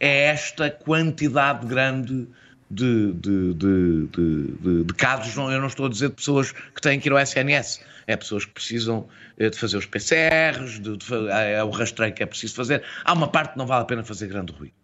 [0.00, 2.26] a esta quantidade grande
[2.70, 5.36] de, de, de, de, casos.
[5.36, 8.44] Eu não estou a dizer de pessoas que têm que ir ao SNS, é pessoas
[8.44, 9.08] que precisam
[9.38, 10.98] eh, de fazer os PCRs, de,
[11.30, 12.82] é o rastreio que é preciso fazer.
[13.04, 14.74] Há uma parte que não vale a pena fazer grande ruído.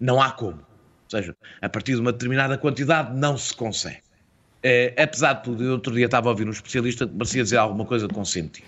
[0.00, 0.64] Não há como
[1.08, 4.02] seja, a partir de uma determinada quantidade não se consegue.
[4.62, 7.58] É, apesar de tudo, eu outro dia estava a ouvir um especialista que parecia dizer
[7.58, 8.66] alguma coisa com sentido.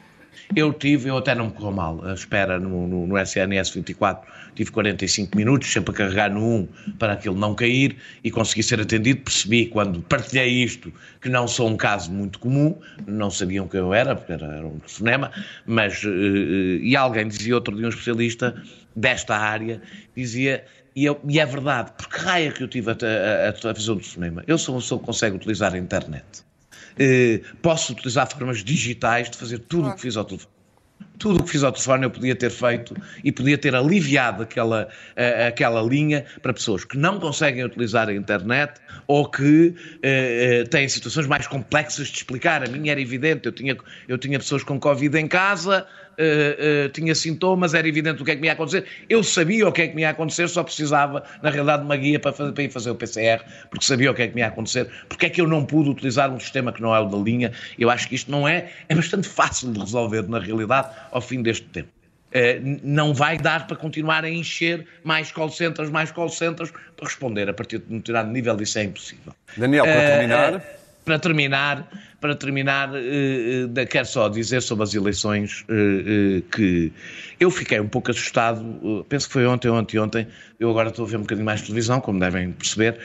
[0.54, 4.30] Eu tive, eu até não me correu mal, a espera no, no, no, SNS 24,
[4.56, 8.80] tive 45 minutos, sempre a carregar no 1 para aquilo não cair e consegui ser
[8.80, 9.20] atendido.
[9.20, 13.92] Percebi quando partilhei isto que não sou um caso muito comum, não sabiam que eu
[13.92, 15.30] era, porque era, um cinema,
[15.66, 16.02] mas.
[16.02, 18.60] Uh, e alguém dizia, outro dia, um especialista
[18.94, 19.80] desta área,
[20.16, 20.64] dizia
[20.96, 24.02] e, eu, e, é verdade, porque raia que eu tive a, a, a fazer o
[24.02, 24.42] cinema.
[24.46, 26.24] Eu sou uma pessoa que consegue utilizar a internet.
[26.98, 30.55] Uh, posso utilizar formas digitais de fazer tudo o que fiz ao telefone.
[31.18, 34.84] Tudo o que fiz ao telefone eu podia ter feito e podia ter aliviado aquela,
[34.84, 40.88] uh, aquela linha para pessoas que não conseguem utilizar a internet ou que uh, têm
[40.88, 42.62] situações mais complexas de explicar.
[42.62, 43.76] A minha era evidente, eu tinha,
[44.08, 45.86] eu tinha pessoas com Covid em casa,
[46.18, 48.84] uh, uh, tinha sintomas, era evidente o que é que me ia acontecer.
[49.08, 51.96] Eu sabia o que é que me ia acontecer, só precisava, na realidade, de uma
[51.96, 54.40] guia para, fazer, para ir fazer o PCR, porque sabia o que é que me
[54.40, 54.88] ia acontecer.
[55.08, 57.52] Porque é que eu não pude utilizar um sistema que não é o da linha?
[57.78, 61.42] Eu acho que isto não é, é bastante fácil de resolver, na realidade, ao fim
[61.42, 61.88] deste tempo.
[62.26, 67.06] Uh, não vai dar para continuar a encher mais call centers, mais call centers para
[67.06, 69.32] responder a partir de um determinado nível, isso é impossível.
[69.56, 70.62] Daniel, para terminar
[71.06, 71.88] para terminar,
[72.20, 76.92] para terminar, uh, quero só dizer sobre as eleições uh, que
[77.38, 80.26] eu fiquei um pouco assustado, penso que foi ontem, ontem, ontem,
[80.58, 82.98] eu agora estou a ver um bocadinho mais televisão, como devem perceber,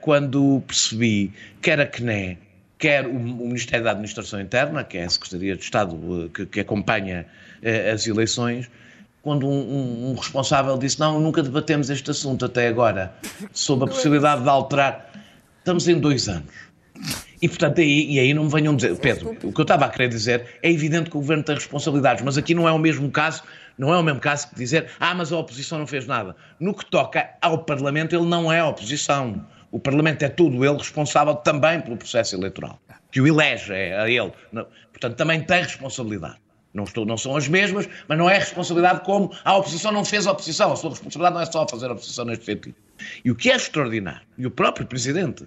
[0.00, 2.36] quando percebi quer a CNE,
[2.78, 6.60] quer o, o, Ministério da Administração Interna, que é a Secretaria de Estado que, que
[6.60, 7.26] acompanha
[7.92, 8.68] as eleições,
[9.22, 13.12] quando um, um, um, responsável disse: Não, nunca debatemos este assunto até agora,
[13.52, 15.15] sobre a possibilidade de alterar.
[15.66, 16.54] Estamos em dois anos.
[17.42, 19.88] E, portanto, aí, e aí não me venham dizer, Pedro, o que eu estava a
[19.88, 23.10] querer dizer é evidente que o governo tem responsabilidades, mas aqui não é o mesmo
[23.10, 23.42] caso,
[23.76, 26.36] não é o mesmo caso que dizer, ah, mas a oposição não fez nada.
[26.60, 29.44] No que toca ao Parlamento, ele não é a oposição.
[29.72, 32.78] O Parlamento é todo ele responsável também pelo processo eleitoral,
[33.10, 34.32] que o elege é a ele.
[34.92, 36.36] Portanto, também tem responsabilidade.
[36.76, 40.26] Não, estou, não são as mesmas, mas não é responsabilidade como a oposição não fez
[40.26, 40.72] a oposição.
[40.72, 42.76] A sua responsabilidade não é só fazer a oposição neste sentido.
[43.24, 45.46] E o que é extraordinário, e o próprio Presidente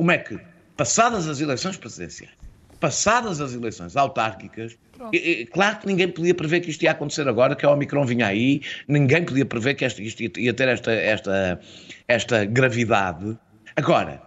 [0.00, 0.40] como é que,
[0.78, 2.32] passadas as eleições presidenciais,
[2.80, 4.78] passadas as eleições autárquicas,
[5.12, 8.06] e, e, claro que ninguém podia prever que isto ia acontecer agora, que a Omicron
[8.06, 11.60] vinha aí, ninguém podia prever que isto, isto ia ter esta, esta,
[12.08, 13.36] esta gravidade.
[13.76, 14.22] Agora,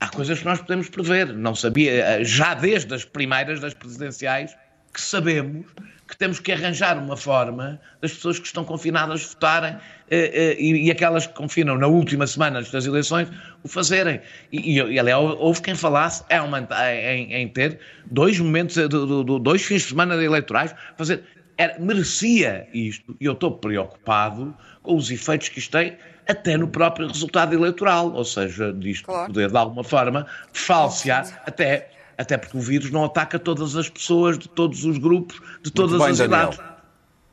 [0.00, 1.32] há coisas que nós podemos prever.
[1.32, 4.56] Não sabia, já desde as primeiras das presidenciais,
[4.92, 5.66] que sabemos
[6.12, 10.86] que temos que arranjar uma forma das pessoas que estão confinadas votarem eh, eh, e,
[10.86, 13.28] e, aquelas que confinam na última semana das eleições
[13.62, 14.20] o fazerem.
[14.52, 17.78] E, e, e houve quem falasse é uma, em, em, ter
[18.10, 21.22] dois momentos, eh, do, do, dois fins de semana eleitorais, fazer.
[21.56, 25.96] Era, merecia isto, e eu estou preocupado com os efeitos que isto tem
[26.28, 29.26] até no próprio resultado eleitoral, ou seja, disto claro.
[29.26, 34.38] poder de alguma forma falsear até até porque o vírus não ataca todas as pessoas,
[34.38, 36.58] de todos os grupos, de todas bem, as idades.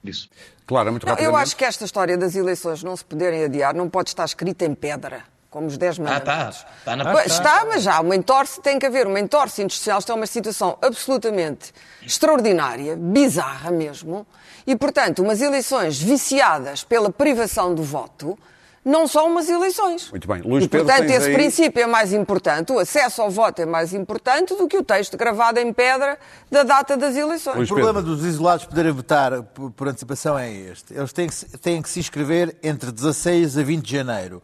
[0.03, 0.29] disso.
[0.69, 1.35] Claro, muito Não, rapidamente.
[1.35, 4.65] eu acho que esta história das eleições não se poderem adiar não pode estar escrita
[4.65, 6.57] em pedra, como os 10 Ah, mandamentos.
[6.59, 6.69] está.
[6.77, 10.11] Está na Pois, Está, mas já, uma entorse, tem que haver uma entorse industrial, isto
[10.11, 11.73] é uma situação absolutamente
[12.05, 14.27] extraordinária, bizarra mesmo,
[14.67, 18.37] e, portanto, umas eleições viciadas pela privação do voto
[18.83, 20.09] não são umas eleições.
[20.09, 20.41] Muito bem.
[20.41, 23.65] Luís e, Pedro, portanto, esse aí- princípio é mais importante, o acesso ao voto é
[23.65, 26.17] mais importante do que o texto gravado em pedra
[26.49, 27.55] da data das eleições.
[27.55, 30.93] Luís O problema dos isolados poderem votar por, por antecipação é este.
[30.93, 34.41] Eles têm que, se- têm que se inscrever entre 16 a 20 de janeiro.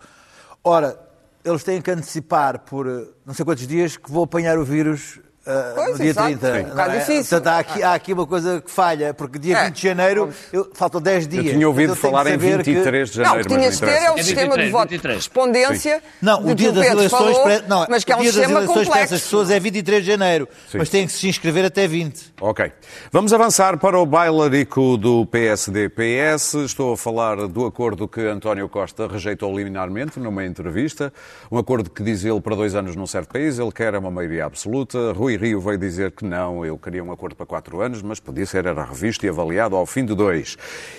[0.63, 1.00] Ora,
[1.43, 5.19] eles têm que antecipar por eh, não sei quantos dias que vou apanhar o vírus
[5.45, 6.27] eh, Pois, no dia exato.
[6.27, 6.53] 30.
[6.53, 6.71] Sim.
[6.71, 6.97] Um não é?
[6.99, 7.23] difícil.
[7.41, 10.29] Portanto, há aqui, há aqui uma coisa que falha, porque dia É, 20 de janeiro
[10.51, 11.45] eu- faltam 10 dias.
[11.45, 13.53] Eu tinha ouvido tenho falar em que saber que- 23 de Não, janeiro, o que
[13.53, 15.23] mas tinhas de ter é o É sistema 23, de voto 23.
[15.23, 18.31] de correspondência Não, o dia das eleições, falou, não, mas que é o um dia
[18.31, 19.25] das sistema eleições para essas complexo.
[19.25, 20.77] pessoas é 23 de janeiro, Sim.
[20.79, 22.34] mas têm que se inscrever até 20.
[22.41, 22.71] Ok.
[23.12, 26.55] Vamos avançar para o bailarico do PSD-PS.
[26.65, 31.12] Estou a falar do acordo que António Costa rejeitou liminarmente numa entrevista.
[31.51, 33.60] Um acordo que diz ele para dois anos num certo país.
[33.60, 35.12] Ele quer uma maioria absoluta.
[35.13, 38.45] Rui Rio veio dizer que não, eu queria um acordo para quatro anos, mas podia
[38.45, 40.58] ser, era revisto e avaliado ao fim de dois.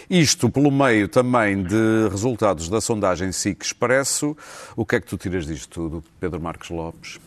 [0.09, 4.37] Isto pelo meio também de resultados da sondagem SIC Expresso.
[4.77, 7.19] O que é que tu tiras disto tudo, Pedro Marques Lopes?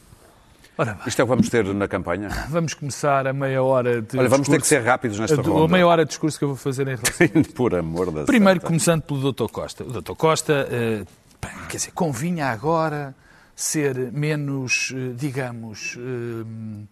[0.77, 2.29] Ora Isto é o que vamos ter na campanha?
[2.49, 5.43] vamos começar a meia hora de Olha, vamos ter que discurso- ser rápidos nesta a,
[5.43, 5.65] ronda.
[5.65, 8.59] a meia hora de discurso que eu vou fazer em relação Por amor da Primeiro,
[8.61, 8.67] santa.
[8.67, 9.47] começando pelo Dr.
[9.51, 9.83] Costa.
[9.83, 10.13] O Dr.
[10.13, 13.13] Costa, bem, quer dizer, convinha agora
[13.59, 16.87] ser menos, eh, digamos, eh,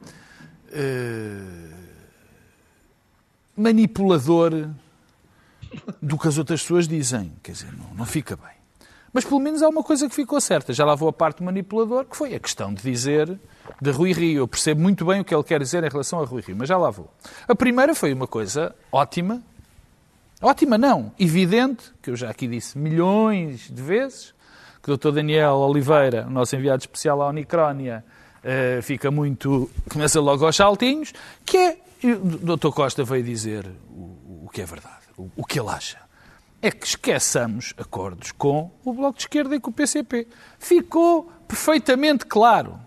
[0.74, 1.70] eh,
[3.56, 4.70] manipulador
[6.02, 7.32] do que as outras pessoas dizem.
[7.42, 8.52] Quer dizer, não, não fica bem.
[9.14, 10.74] Mas pelo menos há uma coisa que ficou certa.
[10.74, 13.40] Já lá vou a parte do manipulador, que foi a questão de dizer
[13.82, 14.40] de Rui Rio.
[14.40, 16.68] Eu percebo muito bem o que ele quer dizer em relação a Rui Rio, mas
[16.68, 17.10] já lá vou.
[17.48, 19.42] A primeira foi uma coisa ótima,
[20.40, 24.36] Ótima não, evidente, que eu já aqui disse milhões de vezes,
[24.88, 25.12] que o Dr.
[25.12, 28.06] Daniel Oliveira, nosso enviado especial à Unicrónia,
[28.42, 31.12] eh, fica muito, começa logo aos saltinhos,
[31.46, 32.70] que é, o Dr.
[32.70, 35.98] Costa veio dizer o, o que é verdade, o, o que ele acha.
[36.62, 40.26] É que esqueçamos acordos com o Bloco de Esquerda e com o PCP.
[40.58, 42.80] Ficou perfeitamente claro.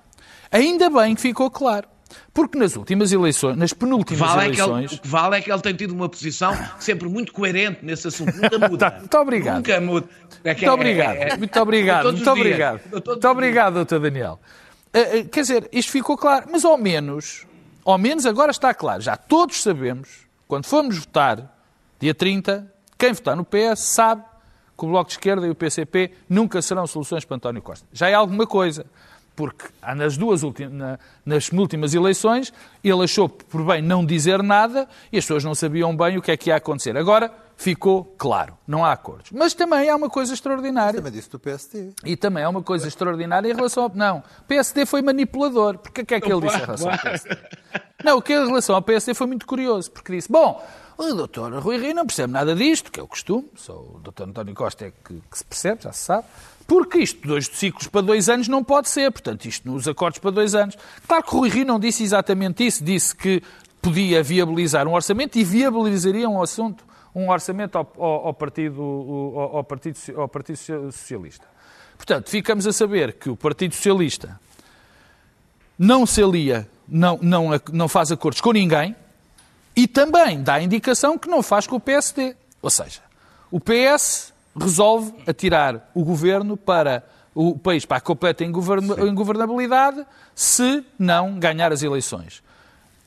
[0.51, 1.87] Ainda bem que ficou claro.
[2.33, 4.99] Porque nas últimas eleições, nas penúltimas vale é que ele, eleições...
[4.99, 8.35] o que vale é que ele tem tido uma posição sempre muito coerente nesse assunto.
[8.37, 8.91] Nunca muda.
[8.91, 9.57] Tá, muito obrigado.
[9.57, 10.09] Nunca muda.
[10.43, 12.81] É Muito é- obrigado, é- é- muito obrigado, muito obrigado.
[12.91, 14.41] Muito obrigado, doutor Daniel.
[14.93, 17.47] Eh, eh, quer dizer, isto ficou claro, mas ao menos,
[17.85, 21.57] ao menos agora está claro, já todos sabemos, quando formos votar,
[22.01, 24.23] dia 30, quem votar no PS sabe
[24.77, 27.87] que o Bloco de Esquerda e o PCP nunca serão soluções para António Costa.
[27.93, 28.87] Já é alguma coisa.
[29.41, 29.65] Porque
[29.97, 32.53] nas duas últimas, na- nas penúltimas eleições,
[32.85, 36.31] ele achou por bem não dizer nada e as pessoas não sabiam bem o que
[36.31, 36.95] é que ia acontecer.
[36.95, 39.31] Agora ficou claro, não há acordos.
[39.33, 40.99] Mas também há uma coisa extraordinária.
[41.01, 41.91] Também disse do PSD.
[42.05, 43.93] E também há uma coisa extraordinária em relação ao...
[43.95, 45.79] Não, o PSD foi manipulador.
[45.79, 47.37] Porque o que é que ele disse em relação ao PSD?
[48.05, 50.63] Não, o que é em relação ao PSD foi muito curioso, porque disse, bom,
[50.99, 54.29] o doutor Rui Rio não percebe nada disto, que é o costume, só o doutor
[54.29, 56.27] António Costa é que, que se percebe, já se sabe,
[56.71, 60.31] porque isto, dois ciclos para dois anos, não pode ser, portanto, isto nos acordos para
[60.31, 60.77] dois anos.
[61.05, 63.43] Claro que o Rui Rio não disse exatamente isso, disse que
[63.83, 69.57] podia viabilizar um orçamento e viabilizaria um assunto, um orçamento ao, ao- ao partido, ao,
[69.57, 70.59] ao partido, ao Partido
[70.93, 71.45] Socialista.
[71.97, 74.39] Portanto, ficamos a saber que o Partido Socialista
[75.77, 78.95] não se alia, não, não, não faz acordos com ninguém
[79.75, 82.37] e também dá a indicação que não faz com o PSD.
[82.63, 83.01] Ou seja,
[83.51, 90.85] o PS resolve atirar o governo para o país para a completa ingoverna- ingovernabilidade se
[90.99, 92.43] não ganhar as eleições.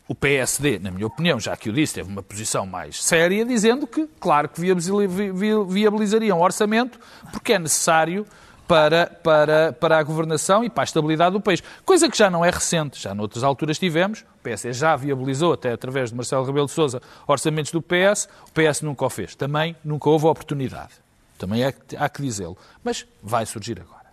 [0.08, 3.88] O PSD, na minha opinião, já que o disse, teve uma posição mais séria, dizendo
[3.88, 7.00] que, claro que viabili- vi- vi- viabilizaria um orçamento,
[7.32, 8.26] porque é necessário
[8.68, 11.62] para, para, para a governação e para a estabilidade do país.
[11.86, 15.72] Coisa que já não é recente, já noutras alturas tivemos, o PS já viabilizou, até
[15.74, 19.36] através de Marcelo Rebelo de Sousa, orçamentos do PS, o PS nunca o fez.
[19.36, 21.03] Também nunca houve oportunidade.
[21.46, 22.58] Também é que- há que dizê-lo.
[22.84, 24.04] Mas vai surgir agora.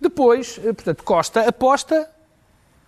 [0.00, 2.10] Depois, eh, portanto, Costa aposta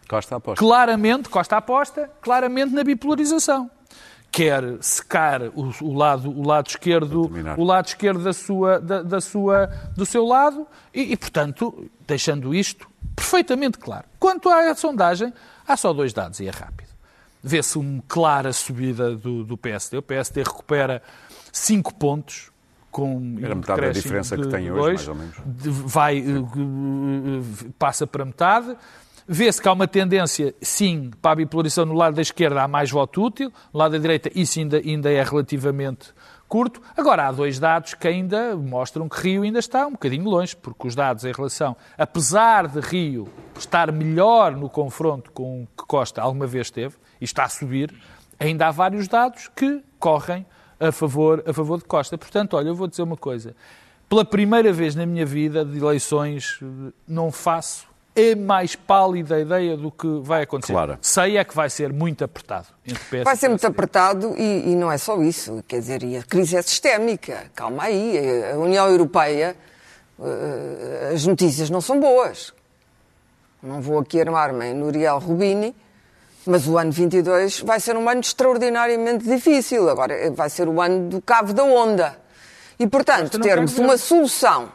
[0.06, 0.58] Costa aposta.
[0.58, 3.70] claramente, Costa aposta, claramente na bipolarização.
[4.30, 9.20] Quer secar o, o lado, o lado esquerdo, o lado esquerdo da sua, da, da
[9.22, 14.04] sua, do seu lado e, e, portanto, deixando isto perfeitamente claro.
[14.20, 15.32] Quanto à sondagem,
[15.66, 16.88] há só dois dados e é rápido.
[17.42, 19.96] Vê-se uma clara subida do, do PSD.
[19.96, 21.02] O PSD recupera
[21.50, 22.50] 5 pontos
[22.90, 25.06] com Era metade da diferença que de tem hoje, dois.
[25.06, 25.36] mais ou menos.
[25.62, 28.76] De- vai, eh, eh, passa para metade.
[29.30, 32.90] Vê-se que há uma tendência, sim, para a bipolarização no lado da esquerda há mais
[32.90, 36.14] voto útil, no lado da direita isso ainda, ainda é relativamente
[36.48, 36.80] curto.
[36.96, 40.86] Agora, há dois dados que ainda mostram que Rio ainda está um bocadinho longe, porque
[40.88, 43.28] os dados em relação, apesar de Rio
[43.58, 47.94] estar melhor no confronto com o que Costa alguma vez teve, e está a subir,
[48.40, 50.46] ainda há vários dados que correm
[50.80, 52.16] a favor, a favor de Costa.
[52.16, 53.54] Portanto, olha, eu vou dizer uma coisa.
[54.08, 56.58] Pela primeira vez na minha vida de eleições,
[57.06, 60.72] não faço a mais pálida ideia do que vai acontecer.
[60.72, 60.98] Claro.
[61.00, 62.66] Sei é que vai ser muito apertado.
[62.84, 65.62] Entre PS Vai e ser muito apertado e, e não é só isso.
[65.68, 67.50] Quer dizer, e a crise é sistémica.
[67.54, 68.18] Calma aí.
[68.52, 69.56] A União Europeia,
[70.20, 72.52] eh, as notícias não são boas.
[73.62, 75.74] Não vou aqui armar-me em Nuriel Rubini,
[76.46, 79.88] mas o ano 22 vai ser um ano extraordinariamente difícil.
[79.88, 82.18] Agora, eh, vai ser o ano do cavo da onda.
[82.78, 84.72] E, portanto, termos uma solução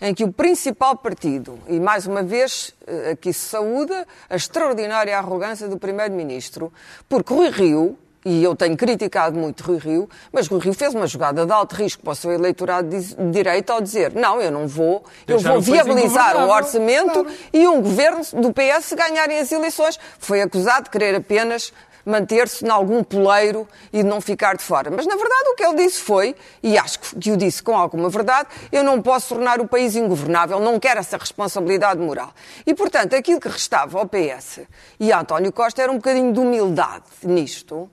[0.00, 5.16] em que o principal partido, e mais uma vez eh, aqui se saúda a extraordinária
[5.16, 6.72] arrogância do Primeiro-Ministro,
[7.08, 11.06] porque Rui Rio, e eu tenho criticado muito Rui Rio, mas Rui Rio fez uma
[11.06, 14.66] jogada de alto risco para o seu eleitorado de direita ao dizer não, eu não
[14.66, 19.38] vou, eu Deixar vou o país viabilizar o orçamento e um governo do PS ganharem
[19.38, 19.98] as eleições.
[20.18, 21.72] Foi acusado de querer apenas
[22.04, 24.90] manter-se em algum poleiro e de não ficar de fora.
[24.90, 28.08] Mas, na verdade, o que ele disse foi, e acho que o disse com alguma
[28.08, 32.32] verdade, eu não posso tornar o país ingovernável, não quero essa responsabilidade moral.
[32.66, 34.60] E, portanto, aquilo que restava ao PS
[34.98, 37.90] e a António Costa era um bocadinho de humildade nisto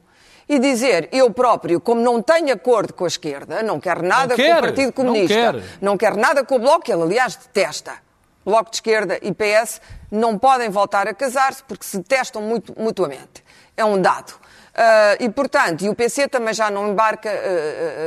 [0.49, 4.41] e dizer, eu próprio, como não tenho acordo com a esquerda, não quero nada com
[4.41, 5.63] quer, o Partido não Comunista, quer.
[5.81, 7.93] não quero nada com o Bloco, que ele, aliás, detesta.
[8.45, 13.43] Bloco de Esquerda e PS não podem voltar a casar-se porque se detestam muito, mutuamente.
[13.75, 14.33] É um dado.
[14.79, 17.33] Ah, e, portanto, e o PC também já não embarca ah,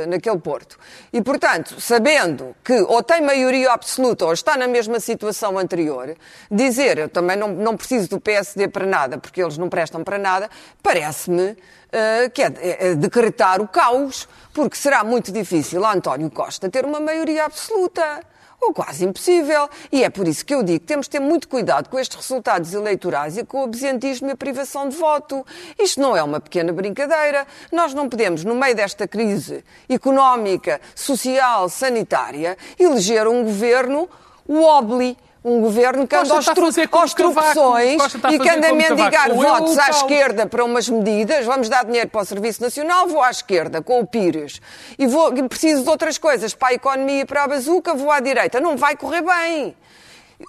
[0.03, 0.79] ah, naquele porto.
[1.11, 6.15] E, portanto, sabendo que ou tem maioria absoluta ou está na mesma situação anterior,
[6.49, 10.17] dizer eu também não, não preciso do PSD para nada, porque eles não prestam para
[10.17, 10.49] nada,
[10.81, 11.57] parece-me
[11.91, 16.69] ah, que é, é- é decretar o caos, porque será muito difícil a António Costa
[16.69, 18.21] ter uma maioria absoluta
[18.61, 19.67] ou quase impossível.
[19.91, 22.15] E é por isso que eu digo que temos de ter muito cuidado com estes
[22.15, 25.45] resultados eleitorais e com o absentismo e a privação de voto.
[25.79, 27.47] Isto não é uma pequena brincadeira.
[27.71, 34.07] Nós não podemos, no meio desta crise económica, social, sanitária, eleger um governo
[34.47, 35.17] wobbly.
[35.43, 38.75] Um governo que anda aos, tru aos e que anda a Cavaco.
[38.75, 43.23] mendigar votos à esquerda para umas medidas, vamos dar dinheiro para o Serviço Nacional, vou
[43.23, 44.61] à esquerda com o Pires.
[44.99, 48.11] E vou, e preciso de outras coisas para a economia e para a bazuca, vou
[48.11, 48.59] à direita.
[48.59, 49.75] Não vai correr bem.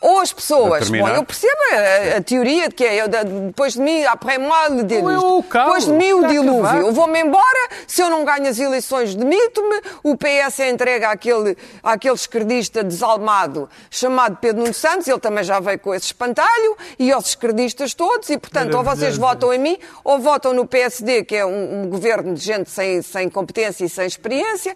[0.01, 3.80] Ou as pessoas, bom, eu percebo a, a teoria de que é eu, depois de
[3.80, 5.16] mim, après moi, le déluge.
[5.16, 6.80] Ou eu o caos, Depois de mim, o dilúvio.
[6.80, 11.57] Eu vou-me embora, se eu não ganho as eleições, demito-me, o PS é entregue àquele,
[11.82, 17.12] àquele esquerdista desalmado chamado Pedro Nuno Santos, ele também já veio com esse espantalho, e
[17.12, 21.36] aos esquerdistas todos, e portanto, ou vocês votam em mim, ou votam no PSD, que
[21.36, 24.74] é um, um governo de gente sem, sem competência e sem experiência.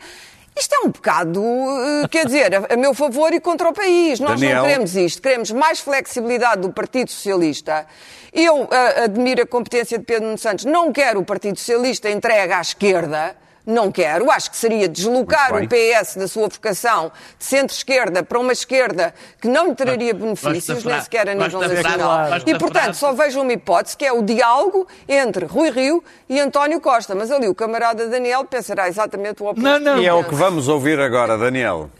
[0.58, 4.18] Isto é um bocado, eh, quer dizer, a, a meu favor e contra o país.
[4.18, 4.56] Nós Daniel.
[4.56, 7.86] não queremos isto, queremos mais flexibilidade do Partido Socialista.
[8.32, 12.54] Eu ah, admiro a competência de Pedro Nuno Santos, não quero o Partido Socialista entregue
[12.54, 13.36] à esquerda,
[13.66, 14.30] não quero.
[14.30, 19.48] Acho que seria deslocar o PS da sua vocação de centro-esquerda para uma esquerda que
[19.48, 22.38] não lhe traria benefícios, nem sequer a nível nacional.
[22.46, 26.80] E, portanto, só vejo uma hipótese, que é o diálogo entre Rui Rio e António
[26.80, 27.14] Costa.
[27.14, 29.62] Mas ali o camarada Daniel pensará exatamente o oposto.
[29.62, 29.98] Não, não.
[29.98, 31.90] E é o que vamos ouvir agora, Daniel.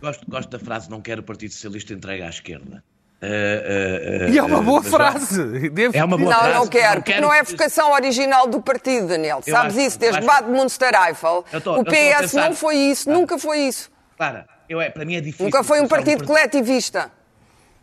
[0.00, 2.82] Gosto, gosto da frase não quero o Partido Socialista entregue à esquerda.
[3.22, 5.42] Eh, eh, E é uma boa frase.
[5.70, 6.54] Devo É uma boa Não, frase.
[6.54, 9.40] não quero, Não porque quero não é vocação original do partido, Daniel.
[9.46, 11.44] Eu Sabes acho- isso, desde acho- Bad Munster Eiffel.
[11.64, 13.14] Tô- o PS não foi isso, Ah.
[13.14, 13.90] nunca foi isso.
[14.16, 15.46] Clara, eu, é, para mim é difícil.
[15.46, 17.10] Nunca foi um partido coletivista.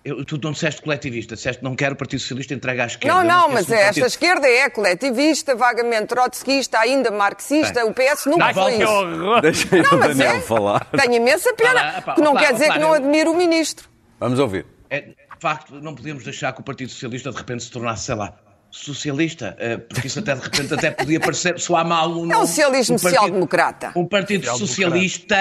[0.05, 3.15] Eu, tu não disseste coletivista, disseste não quero o Partido Socialista entregue à esquerda.
[3.15, 7.79] Não, não, mas um esta partido- esquerda é coletivista, vagamente trotskista, ainda marxista.
[7.81, 7.89] Bem.
[7.89, 8.91] O PS nunca Não, foi que isso.
[8.91, 9.41] horror.
[9.41, 10.41] Deixem Não, o mas Daniel é.
[10.41, 10.85] falar.
[10.91, 13.31] Tenho imensa pena, Ah, pá, que não claro, quer dizer que claro, não eu- admiro
[13.31, 13.87] o ministro.
[14.19, 14.65] Vamos ouvir.
[14.89, 15.05] É,
[15.43, 18.33] facto, não podemos deixar que o Partido Socialista de repente se tornasse, sei lá,
[18.71, 22.09] socialista, eh, porque isso até de repente até podia parecer soar mal.
[22.11, 23.91] Um, É um socialismo um social-democrata.
[23.95, 25.35] Um partido socialista.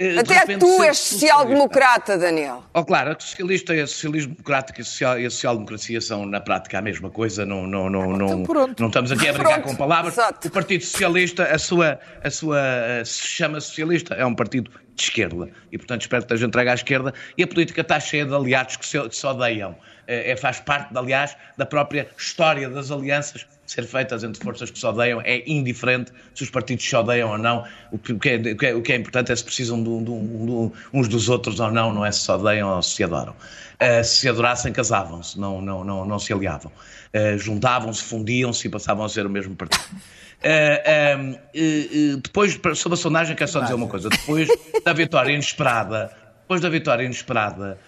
[0.00, 2.64] eh, Até repente tu és social-democrata, Daniel.
[2.74, 6.82] Oh, claro, socialista e socialismo democrático e, social, e a social-democracia são, na prática, a
[6.82, 7.46] mesma coisa.
[7.46, 8.80] Não, não, não, não, pronto.
[8.80, 10.14] não estamos aqui a brincar Pronto, com palavras.
[10.14, 10.48] exato.
[10.48, 15.02] O Partido Socialista, a sua, a sua, eh, se chama socialista, é um partido de
[15.02, 15.48] esquerda.
[15.70, 17.14] E, portanto, espero que esteja entregue à esquerda.
[17.36, 19.74] E a política está cheia de aliados que se, que se odeiam.
[20.06, 24.78] É, é- faz parte, aliás, da própria história das alianças ser feitas entre forças que
[24.78, 25.20] se odeiam.
[25.24, 27.64] É indiferente se os partidos se odeiam ou não.
[27.90, 28.36] O que, o que é,
[28.74, 31.70] o que é- é importante é se precisam de de de uns dos outros ou
[31.70, 33.34] não, não é se se odeiam ou se adoram.
[33.78, 36.70] Eh, se se adorassem, casavam-se, não, não, não, não se aliavam.
[37.12, 39.82] Eh, Juntavam-se, fundiam-se e passavam a ser o mesmo partido.
[40.42, 44.08] Uh, um, uh, depois, sobre a sondagem, quero só dizer uma coisa.
[44.08, 44.48] Depois
[44.84, 46.10] da vitória inesperada,
[46.42, 47.78] depois da vitória inesperada,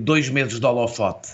[0.00, 1.30] dois meses de holofote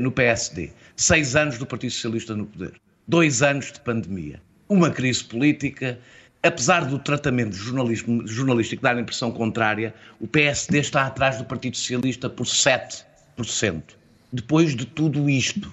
[0.00, 2.74] no PSD, seis anos do Partido Socialista no poder,
[3.08, 5.98] dois anos de pandemia, uma crise política,
[6.42, 12.28] apesar do tratamento jornalístico dar a impressão contrária, o PSD está atrás do Partido Socialista
[12.28, 13.82] por 7%.
[14.32, 15.72] Depois de tudo isto,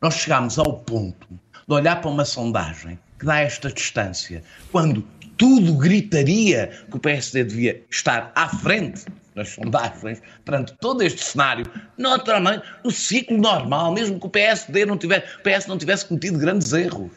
[0.00, 1.28] nós chegamos ao ponto
[1.66, 4.42] de olhar para uma sondagem que dá esta distância,
[4.72, 5.06] quando
[5.36, 9.04] tudo gritaria que o PSD devia estar à frente
[9.36, 11.64] nas sondagens, perante todo este cenário,
[11.96, 16.36] naturalmente, no ciclo normal, mesmo que o PSD não tivesse, o PS não tivesse cometido
[16.36, 17.12] grandes erros.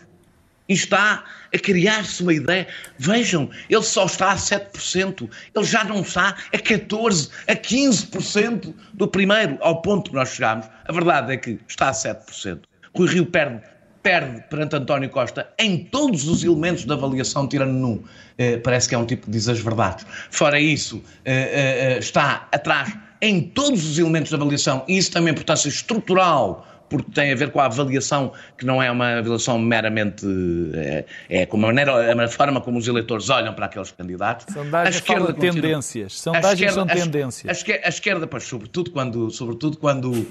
[0.69, 2.67] E está a criar-se uma ideia.
[2.99, 9.07] Vejam, ele só está a 7%, ele já não está a 14%, a 15% do
[9.07, 10.67] primeiro, ao ponto que nós chegamos.
[10.85, 12.61] A verdade é que está a 7%.
[12.95, 13.61] Rui Rio perde
[14.05, 18.03] perde perante António Costa em todos os elementos da avaliação, tirando num.
[18.37, 20.05] Eh, parece que é um tipo que diz as verdades.
[20.29, 25.11] Fora isso, eh, eh, eh está atrás em todos os elementos da avaliação, e isso
[25.11, 29.19] tem uma importância estrutural porque tem a ver com a avaliação, que não é uma
[29.19, 30.25] avaliação meramente.
[30.73, 34.53] É, é com a, maneira, a forma como os eleitores olham para aqueles candidatos.
[34.53, 36.19] Sondagem a esquerda fala tendências.
[36.19, 37.49] Sondagens são tendências.
[37.49, 40.11] A, esquerda, a esquerda pois, sobretudo quando, sobretudo quando,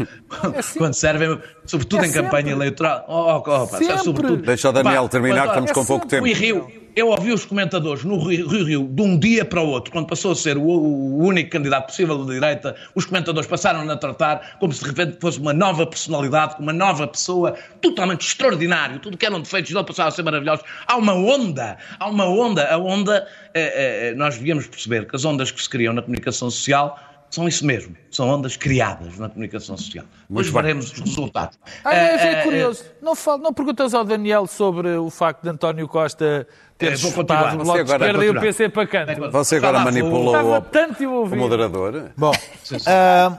[0.55, 2.25] é quando servem, sobretudo é em sempre.
[2.25, 3.05] campanha eleitoral.
[3.09, 6.27] Oh, oh, oh, pá, sobretudo, Deixa o Daniel terminar, estamos com pouco tempo.
[6.27, 10.07] Rio, eu ouvi os comentadores no Rio, Rio, de um dia para o outro, quando
[10.07, 14.57] passou a ser o, o único candidato possível da direita, os comentadores passaram a tratar
[14.61, 19.01] como se de repente fosse uma nova personalidade, uma nova pessoa, totalmente extraordinário.
[19.01, 20.65] Tudo que eram defeitos dele passaram a ser maravilhosos.
[20.87, 22.69] Há uma onda, há uma onda.
[22.73, 26.51] A onda, eh, eh, nós devíamos perceber que as ondas que se criam na comunicação
[26.51, 26.99] social
[27.31, 30.05] são isso mesmo, são ondas criadas na comunicação social.
[30.33, 31.59] Hoje veremos os resultados.
[31.85, 32.85] Ah, é, é curioso.
[33.03, 36.47] Não, falo, não perguntas ao Daniel sobre o facto de António Costa
[36.79, 39.31] ter é, chutado o Bloco de Esquerda e o PC para canto.
[39.31, 42.13] Você agora manipula o, tanto o moderador.
[42.17, 43.39] Bom, uh,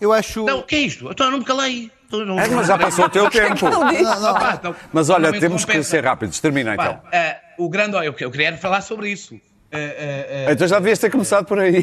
[0.00, 0.44] eu acho...
[0.44, 1.10] Não, o que é isto?
[1.10, 1.90] Então eu não me calei.
[2.12, 3.70] É, mas já passou o teu tempo.
[3.70, 4.52] Não, não.
[4.52, 6.38] Então, mas olha, temos que ser rápidos.
[6.40, 6.94] Termina então.
[6.94, 9.34] Uh, o grande, eu, eu queria falar sobre isso.
[9.34, 11.82] Uh, uh, então já devias ter começado por aí.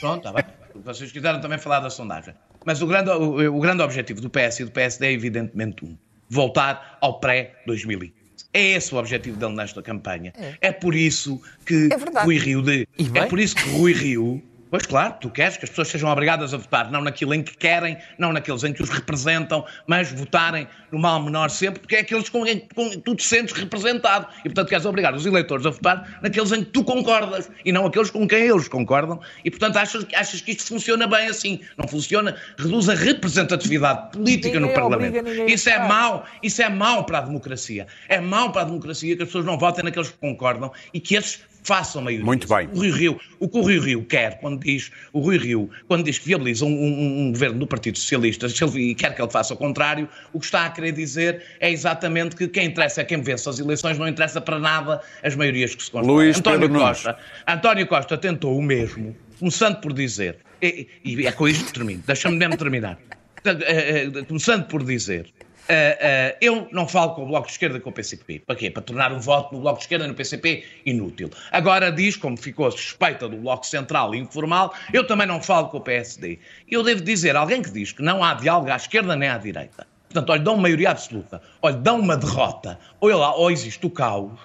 [0.00, 0.59] Pronto, está bem.
[0.84, 2.34] Vocês quiseram também falar da sondagem.
[2.64, 5.96] Mas o grande, o, o grande objetivo do PS e do PSD é evidentemente um:
[6.28, 8.12] voltar ao pré-2015.
[8.52, 10.32] É esse o objetivo dele nesta campanha.
[10.36, 14.42] É, é por isso que é Rui Rio de, é por isso que Rui Rio
[14.70, 17.56] Pois claro, tu queres que as pessoas sejam obrigadas a votar, não naquilo em que
[17.56, 22.00] querem, não naqueles em que os representam, mas votarem no mal menor sempre, porque é
[22.00, 22.60] aqueles com quem
[23.04, 24.28] tu te sentes representado.
[24.40, 27.84] E portanto queres obrigar os eleitores a votar naqueles em que tu concordas e não
[27.84, 29.20] aqueles com quem eles concordam.
[29.44, 31.60] E portanto achas, achas que isto funciona bem assim.
[31.76, 35.28] Não funciona, reduz a representatividade política ninguém no Parlamento.
[35.48, 37.88] Isso é mau, isso é mau para a democracia.
[38.08, 41.16] É mau para a democracia que as pessoas não votem naqueles que concordam e que
[41.16, 42.24] esses façam maioria.
[42.24, 42.68] Muito bem.
[42.72, 46.04] O, Rui Rio, o que o Rui Rio quer, quando diz, o Rui Rio, quando
[46.04, 49.54] diz que viabiliza um, um, um governo do Partido Socialista e quer que ele faça
[49.54, 53.20] o contrário, o que está a querer dizer é exatamente que quem interessa é quem
[53.20, 56.16] vence as eleições, não interessa para nada as maiorias que se constroem.
[56.16, 61.32] Luís António Pedro Costa, António Costa tentou o mesmo, começando por dizer, e, e é
[61.32, 62.98] com isto que termino, deixa-me mesmo terminar,
[63.44, 65.32] eh, eh, começando por dizer
[65.70, 68.40] Uh, uh, eu não falo com o Bloco de Esquerda com o PCP.
[68.40, 68.68] Para quê?
[68.68, 71.30] Para tornar o voto no Bloco de Esquerda e no PCP inútil.
[71.52, 75.76] Agora diz, como ficou suspeita do Bloco Central e informal, eu também não falo com
[75.76, 76.40] o PSD.
[76.68, 79.86] Eu devo dizer, alguém que diz que não há diálogo à esquerda nem à direita,
[80.08, 83.90] portanto, olha, dão uma maioria absoluta, olha, dão uma derrota, ou, lá, ou existe o
[83.90, 84.40] caos,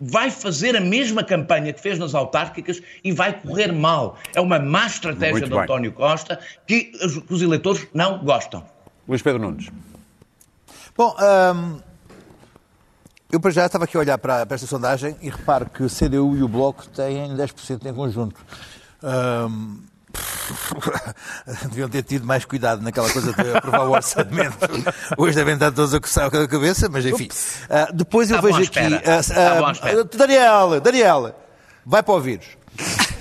[0.00, 4.16] vai fazer a mesma campanha que fez nas autárquicas e vai correr mal.
[4.34, 5.60] É uma má estratégia Muito de bem.
[5.60, 8.64] António Costa que, que os eleitores não gostam.
[9.06, 9.68] Luís Pedro Nunes.
[10.96, 11.16] Bom,
[11.54, 11.80] um,
[13.30, 15.88] eu para já estava aqui a olhar para, para, esta sondagem e reparo que o
[15.88, 18.38] CDU e o Bloco têm 10% em conjunto.
[19.02, 19.80] Um,
[21.70, 24.58] deviam ter tido mais cuidado naquela coisa de aprovar o orçamento.
[25.16, 27.28] Hoje devem estar todos a coçar a cabeça, mas enfim.
[27.28, 28.78] Uh, depois eu vejo aqui.
[28.78, 31.34] Uh, uh, Daniel, Daniel,
[31.86, 32.46] vai para o vírus.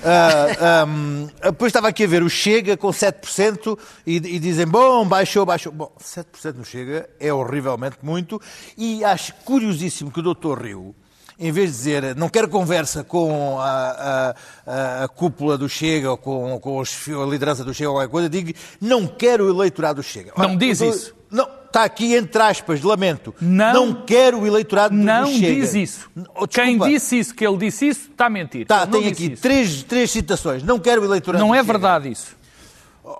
[0.01, 4.65] Uh, ah, um, depois estava aqui a ver o Chega com 7% e, e dizem,
[4.65, 5.71] bom, baixou, baixou.
[5.71, 8.41] Bom, 7% no Chega é horrivelmente muito
[8.75, 10.95] e acho curiosíssimo que o doutor Rio,
[11.37, 14.33] em vez de dizer não quero conversa com a,
[14.65, 18.29] a, a cúpula do Chega ou com, com a liderança do Chega ou qualquer coisa,
[18.29, 20.33] diga não quero o eleitorado do Chega.
[20.35, 21.15] Não diz doutor, isso.
[21.29, 23.33] Não, está aqui entre aspas, lamento.
[23.39, 25.47] Não, não quero o eleitorado não do Chega.
[25.47, 26.11] Não diz isso.
[26.35, 28.67] Oh, Quem disse isso, que ele disse isso, está a mentir.
[28.67, 30.63] Tá, tem aqui três, três citações.
[30.63, 31.73] Não quero o eleitorado Não do é Chega.
[31.73, 32.41] verdade isso.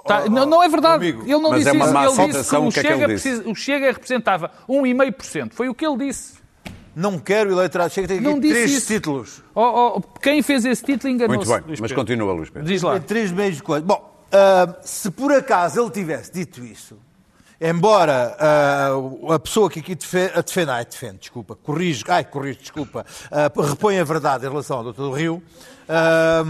[0.06, 0.96] Tá, não, não, é verdade.
[0.96, 2.22] Amigo, ele não disse é isso.
[2.22, 5.52] Ele disse que, o, que, Chega é que precisa, o Chega representava 1,5%.
[5.54, 6.36] Foi o que ele disse.
[6.96, 8.88] não quero o eleitorado Chega, tem Não aqui disse três isso.
[8.88, 9.44] títulos.
[9.56, 11.50] Oh, oh, quem fez esse título enganou-se.
[11.50, 12.68] Muito bem, mas continua, Luís Pedro.
[12.68, 12.94] Diz lá.
[12.94, 13.84] Tem três meios de coisa.
[13.84, 16.98] Bom, ah, se por acaso ele tivesse dito isso,
[17.62, 22.60] embora ah, a pessoa que aqui defende, a defende, ai, defende, desculpa, corrige, ai, corrige,
[22.60, 25.02] desculpa, ah, repõe a verdade em relação ao Dr.
[25.02, 25.44] do Rio,
[25.88, 26.44] ah,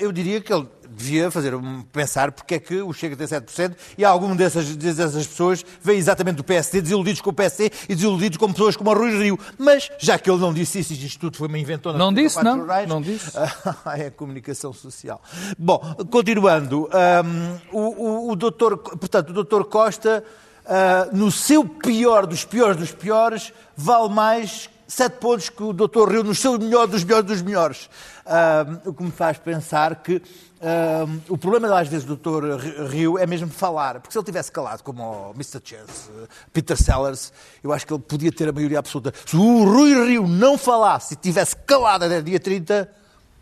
[0.00, 0.66] eu diria que ele
[0.98, 5.26] devia fazer um, pensar porque é que o Chega tem 7% e algumas dessas, dessas
[5.26, 8.94] pessoas vêm exatamente do PSD, desiludidos com o PSD e desiludidos com pessoas como o
[8.94, 9.38] Rui Rio.
[9.56, 11.98] Mas, já que ele não disse isso, isto tudo foi uma inventona...
[11.98, 12.58] Não disse, 54 não.
[12.58, 13.32] jornais, Não disse.
[13.96, 15.22] é a comunicação social.
[15.58, 15.78] Bom,
[16.10, 16.88] continuando,
[17.24, 20.24] hum, o, o, o doutor, portanto, o doutor Costa,
[20.70, 26.12] ah, no seu pior dos piores dos piores, vale mais sete pontos que o doutor
[26.12, 27.90] Rio nos seus melhores dos melhores dos melhores.
[28.26, 30.20] Hum, o que me faz pensar que
[30.60, 32.58] hum, o problema às vezes do doutor
[32.90, 35.60] Rio é mesmo falar, porque se ele tivesse calado como o Mr.
[35.64, 37.32] Chess, eh, Peter Sellers,
[37.62, 39.12] eu acho que ele podia ter a maioria absoluta.
[39.26, 42.90] Se o Rui Rio não falasse e tivesse calado até dia 30,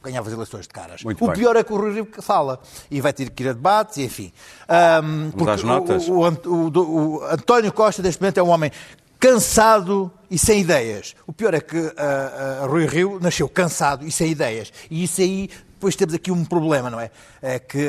[0.02, 1.02] ganhava as eleições de caras.
[1.02, 1.36] Muito o bem.
[1.36, 2.60] pior é que o Rui Rio fala
[2.90, 4.32] e vai ter que ir a debates, enfim.
[5.36, 6.08] Porque às notas.
[6.08, 8.70] O, o o- o- António Costa, neste momento, é um homem
[9.18, 11.14] cansado e sem ideias.
[11.26, 14.72] O pior é que ah, ah, Rui Rio nasceu cansado e sem ideias.
[14.90, 17.10] E isso aí, depois temos aqui um problema, não é?
[17.42, 17.86] É que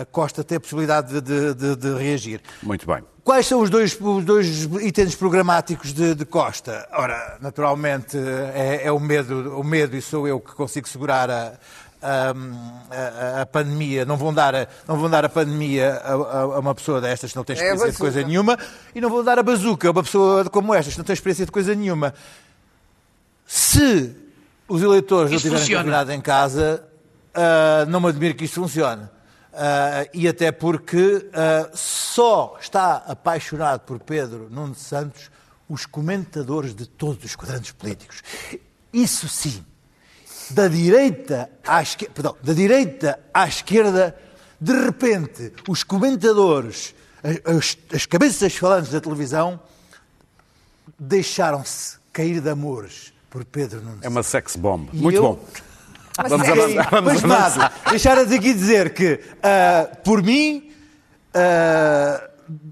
[0.00, 2.40] a Costa tem a possibilidade de, de- de- reagir.
[2.62, 3.02] Muito bem.
[3.24, 6.88] Quais são os dois, os dois itens programáticos de, de Costa?
[6.92, 11.54] Ora, naturalmente, é, é o, medo, o medo, e sou eu que consigo segurar a,
[12.00, 14.04] a, a- a pandemia.
[14.04, 17.32] Não vão dar a, não vão dar a pandemia a, a- a uma pessoa destas
[17.32, 18.56] que não tem É experiência de coisa nenhuma,
[18.94, 21.44] e não vão dar a bazuca a uma pessoa como estas que não tem experiência
[21.44, 22.14] de coisa nenhuma.
[23.44, 24.14] Se
[24.68, 25.82] os eleitores não Isso estiverem funciona.
[25.82, 26.82] confinados em casa,
[27.36, 29.08] ah, não me admiro que isto funcione.
[29.52, 35.30] Ah, e até porque ah, só está apaixonado por Pedro Nuno Santos
[35.68, 38.22] os comentadores de todos os quadrantes políticos.
[38.92, 39.64] Isso sim,
[40.50, 44.16] da direita à esquerda, perdão, da direita à esquerda,
[44.60, 46.94] de repente, os comentadores,
[47.44, 49.60] as, as cabeças falantes da televisão,
[50.98, 54.88] deixaram-se cair de amores por Pedro Nuno É uma sex bomb.
[54.92, 55.44] E Muito eu- bom.
[56.16, 56.88] Vamos Ok, avançar.
[56.90, 57.58] Vamos Mas avançar.
[57.58, 60.70] nada, deixaram-te aqui dizer que, ah, por mim,
[61.34, 62.22] ah,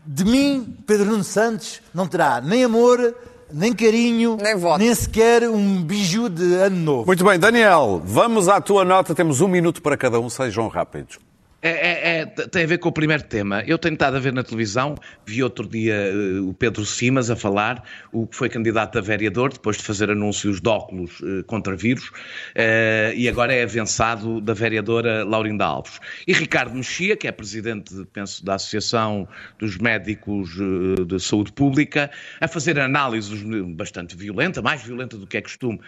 [0.07, 3.15] de mim, Pedro Nuno Santos não terá nem amor,
[3.53, 4.83] nem carinho, Nem voto.
[4.95, 7.07] sequer um biju de ano novo.
[7.07, 9.15] Muito bem, Daniel, vamos à tua nota.
[9.15, 11.19] Temos um minuto para cada um, sejam rápidos.
[11.65, 13.63] É, é- é- tem a ver com o primeiro tema.
[13.67, 17.37] Eu tenho estado a ver na televisão, vi outro dia eh, o Pedro Simas a
[17.37, 21.75] falar, o que foi candidato a vereador, depois de fazer anúncios de óculos eh, contra
[21.75, 22.11] vírus,
[22.55, 25.99] eh, e agora é avançado da vereadora Laurinda Alves.
[26.27, 29.27] E Ricardo Mexia, que é presidente, penso, da Associação
[29.59, 30.51] dos Médicos
[31.09, 32.11] de Saúde Pública,
[32.43, 33.43] a fazer análises
[33.75, 35.81] bastante violenta, mais violenta do que é costume,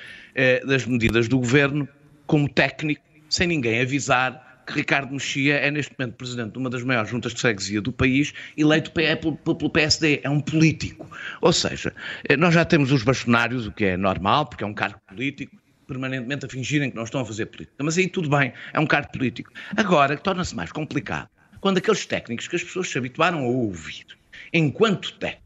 [0.67, 1.87] das medidas do governo,
[2.27, 6.83] como técnico, sem ninguém avisar que Ricardo Mexia é neste momento presidente de uma das
[6.83, 11.09] maiores juntas de freguesia do país, eleito pelo, pelo PSD, é um político.
[11.41, 11.95] Ou seja,
[12.29, 15.57] eh, nós já temos os bastonários, o que é normal, porque é um cargo político,
[15.87, 17.83] permanentemente a fingirem que não estão a fazer política.
[17.83, 19.53] Mas aí tudo bem, é um cargo político.
[19.77, 21.29] Agora, torna-se mais complicado
[21.61, 24.07] quando aqueles técnicos que as pessoas se habituaram a ouvir,
[24.53, 25.46] enquanto técnicos,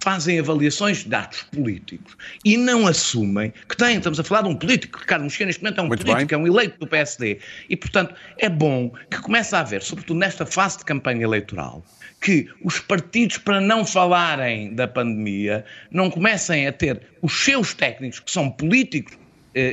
[0.00, 4.54] fazem avaliações de dados políticos e não assumem que têm, estamos a falar de um
[4.54, 6.38] político, Ricardo Mexia neste momento é um Muito político, bem.
[6.38, 7.38] é um eleito do PSD
[7.68, 11.84] e, portanto, é bom que comece a haver, sobretudo nesta fase de campanha eleitoral,
[12.20, 18.20] que os partidos, para não falarem da pandemia, não comecem a ter os seus técnicos,
[18.20, 19.16] que são políticos,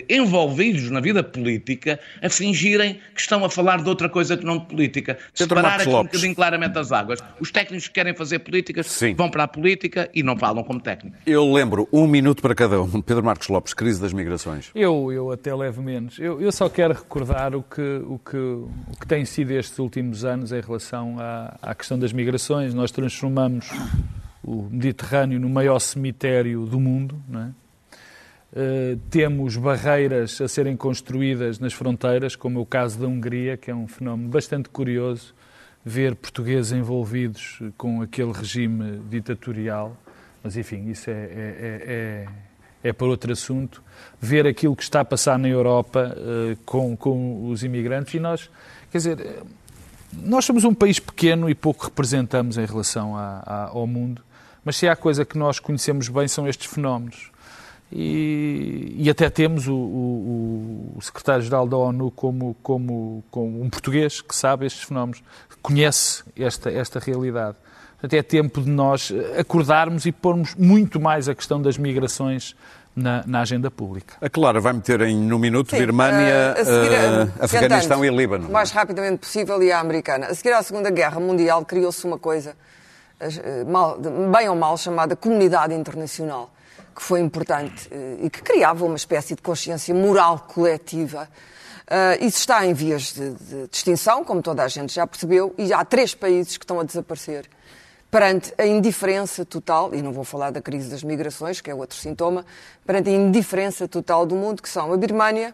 [0.10, 4.58] envolvidos na vida política, a fingirem que estão a falar de outra coisa que não
[4.58, 5.16] de política.
[5.16, 6.12] Pedro Separar Marcos aqui um Lopes.
[6.12, 7.20] bocadinho claramente as águas.
[7.40, 9.14] Os técnicos que querem fazer políticas Sim.
[9.16, 11.20] vão para a política e não falam como técnicos.
[11.26, 13.02] Eu lembro, um minuto para cada um.
[13.02, 14.72] Pedro Marcos Lopes, crise das migrações.
[14.74, 16.18] Eu, eu até levo menos.
[16.20, 18.70] Eu, eu só quero recordar o que, o, que, o
[19.00, 22.74] que tem sido estes últimos anos em relação à, à questão das migrações.
[22.74, 23.70] Nós transformamos
[24.44, 27.65] o Mediterrâneo no maior cemitério do mundo, não é?
[28.56, 33.70] Uh, temos barreiras a serem construídas nas fronteiras, como é o caso da Hungria, que
[33.70, 35.36] é um fenómeno bastante curioso,
[35.84, 39.98] ver portugueses envolvidos com aquele regime ditatorial.
[40.42, 42.26] Mas, enfim, isso é, é- é-
[42.84, 43.84] é- é para outro assunto.
[44.22, 48.50] Ver aquilo que está a passar na Europa uh, com, com os imigrantes e nós,
[48.90, 49.42] quer dizer, eh,
[50.14, 54.22] nós somos um país pequeno e pouco representamos em relação a- a- ao mundo,
[54.64, 57.32] mas se há coisa que nós conhecemos bem são estes fenómenos.
[57.92, 64.22] E, e até temos o, o- o secretário-geral da ONU como, como, como um português
[64.22, 65.24] que sabe estes fenómenos,
[65.62, 67.56] conhece esta, esta realidade.
[67.94, 72.56] Portanto, é tempo de nós acordarmos e pormos muito mais a questão das migrações
[72.96, 74.16] na, na agenda pública.
[74.22, 78.04] A Clara vai meter em no minuto Sim, Birmânia, eh, a seguir, eh, eh, Afeganistão
[78.06, 78.48] e Líbano.
[78.48, 80.28] O mais rapidamente possível e a americana.
[80.28, 82.56] A seguir à Segunda Guerra Mundial criou-se uma coisa,
[83.20, 86.52] eh, mal- bem ou mal, chamada comunidade internacional,
[86.96, 91.28] que foi importante eh, e que criava uma espécie de consciência moral coletiva.
[91.88, 95.74] Eh, Isso está em vias de, de extinção, como toda a gente já percebeu, e
[95.74, 97.50] há três países que estão a desaparecer
[98.10, 101.98] perante a indiferença total, e não vou falar da crise das migrações, que é outro
[101.98, 102.46] sintoma,
[102.86, 105.54] perante a indiferença total do mundo, que são a Birmânia,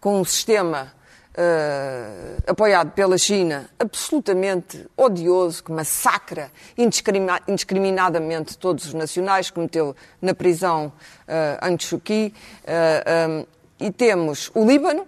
[0.00, 0.92] com um sistema
[1.38, 10.34] eh, apoiado pela China absolutamente odioso, que massacra indiscriminadamente todos os nacionais, que meteu na
[10.34, 10.86] prisão
[11.28, 12.32] uh, Aung Kyi,
[12.64, 13.46] eh, um,
[13.78, 15.06] e temos o Líbano,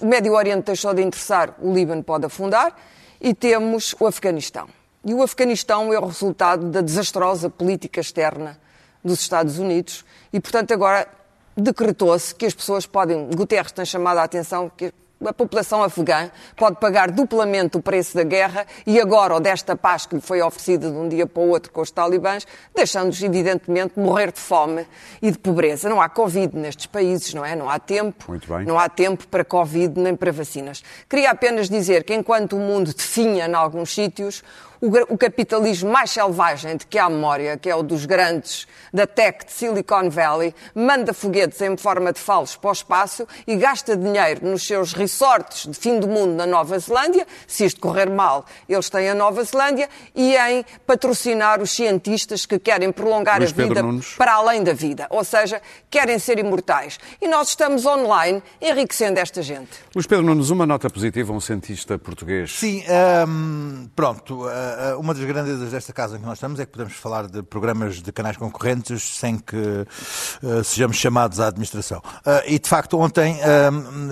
[0.00, 2.76] o Médio Oriente deixou de interessar, o Líbano pode afundar,
[3.20, 4.68] e temos o Afeganistão.
[5.04, 8.60] E o Afeganistão é o resultado da desastrosa política externa
[9.02, 11.08] dos Estados Unidos e, portanto, agora
[11.56, 13.28] decretou-se que as pessoas podem.
[13.30, 14.92] Guterres tem chamado a atenção que
[15.24, 20.04] a população afegã pode pagar duplamente o preço da guerra e agora, ou desta paz
[20.04, 23.98] que lhe foi oferecida de um dia para o outro com os talibãs, deixando-os, evidentemente,
[23.98, 24.86] morrer de fome
[25.22, 25.88] e de pobreza.
[25.88, 27.56] Não há Covid nestes países, não é?
[27.56, 28.24] Não há tempo.
[28.66, 30.82] Não há tempo para Covid nem para vacinas.
[31.08, 34.42] Queria apenas dizer que enquanto o mundo definha em alguns sítios,
[34.80, 39.06] o, o capitalismo mais selvagem de que há memória, que é o dos grandes da
[39.06, 43.96] tech de Silicon Valley, manda foguetes em forma de falos para o espaço e gasta
[43.96, 48.44] dinheiro nos seus resorts de fim do mundo na Nova Zelândia, se isto correr mal,
[48.68, 53.54] eles têm a Nova Zelândia, e em patrocinar os cientistas que querem prolongar Luís a
[53.54, 53.82] vida
[54.16, 55.60] para além da vida, ou seja,
[55.90, 56.98] querem ser imortais.
[57.20, 59.70] E nós estamos online enriquecendo esta gente.
[59.94, 62.52] Luís Pedro Nunes, uma nota positiva a um cientista português.
[62.58, 62.82] Sim,
[63.26, 64.46] hum, pronto.
[64.46, 67.26] uh, uh, uma das grandezas desta casa em que nós estamos é que podemos falar
[67.26, 71.98] de programas de canais concorrentes sem que uh, sejamos chamados à administração.
[71.98, 73.38] Uh, e, de facto, ontem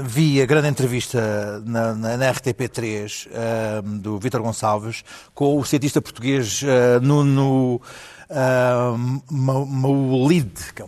[0.05, 3.28] vi a grande entrevista na, na, na RTP3
[3.84, 6.62] hum, do Vítor Gonçalves com o cientista português
[7.02, 7.80] Nuno
[8.35, 8.99] uh,
[9.30, 10.87] Ma- Maulid, que é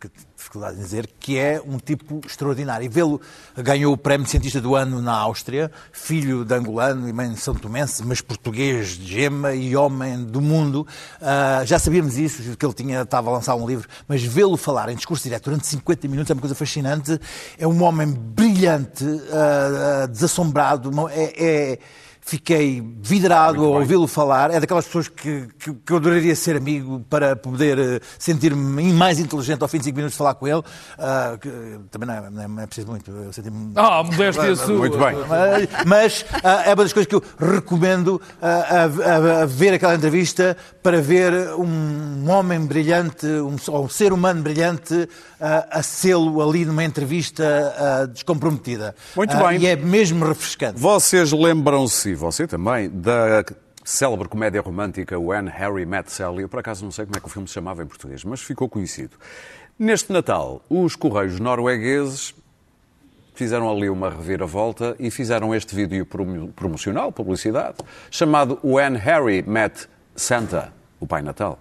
[0.00, 2.84] que dificuldade em dizer, que é um tipo extraordinário.
[2.84, 3.20] E vê-lo,
[3.56, 7.40] ganhou o prémio de cientista do ano na Áustria, filho de angolano e mãe de
[7.40, 10.86] São Tomense, mas português de gema e homem do mundo.
[11.20, 14.88] Ah, já sabíamos isso, que ele tinha, estava a lançar um livro, mas vê-lo falar
[14.88, 17.18] em discurso direto durante 50 minutos é uma coisa fascinante.
[17.58, 21.78] É um homem brilhante, ah, ah, desassombrado, é- é
[22.28, 24.50] Fiquei vidrado a ouvi-lo falar.
[24.50, 29.20] É daquelas pessoas que, que, que eu adoraria ser amigo para poder eh, sentir-me mais
[29.20, 30.60] inteligente ao fim de 5 minutos de falar com ele.
[30.98, 31.48] Ah, que,
[31.88, 33.12] também não é, não é- não é preciso muito.
[33.12, 33.70] Eu senti-me.
[33.76, 34.76] Ah, modéstia sua.
[34.76, 35.14] Muito bem.
[35.28, 38.64] Mas, mas, ah, é uma das coisas que eu recomendo ah,
[39.04, 44.12] a, a- a ver aquela entrevista para ver um homem brilhante, um, ou um ser
[44.12, 45.08] humano brilhante
[45.38, 48.94] a sê-lo ali numa entrevista descomprometida.
[49.14, 49.60] Muito bem.
[49.60, 50.80] E é mesmo refrescante.
[50.80, 53.44] Vocês lembram-se, você também, da
[53.84, 56.42] célebre comédia romântica When Harry Met Sally.
[56.42, 58.40] Eu, por acaso, não sei como é que o filme se chamava em português, mas
[58.42, 59.16] ficou conhecido.
[59.78, 62.34] Neste Natal, os Correios noruegueses
[63.34, 67.76] fizeram ali uma reviravolta e fizeram este vídeo promo- promocional, publicidade,
[68.10, 69.86] chamado When Harry Met
[70.16, 71.58] Santa, o Pai Natal.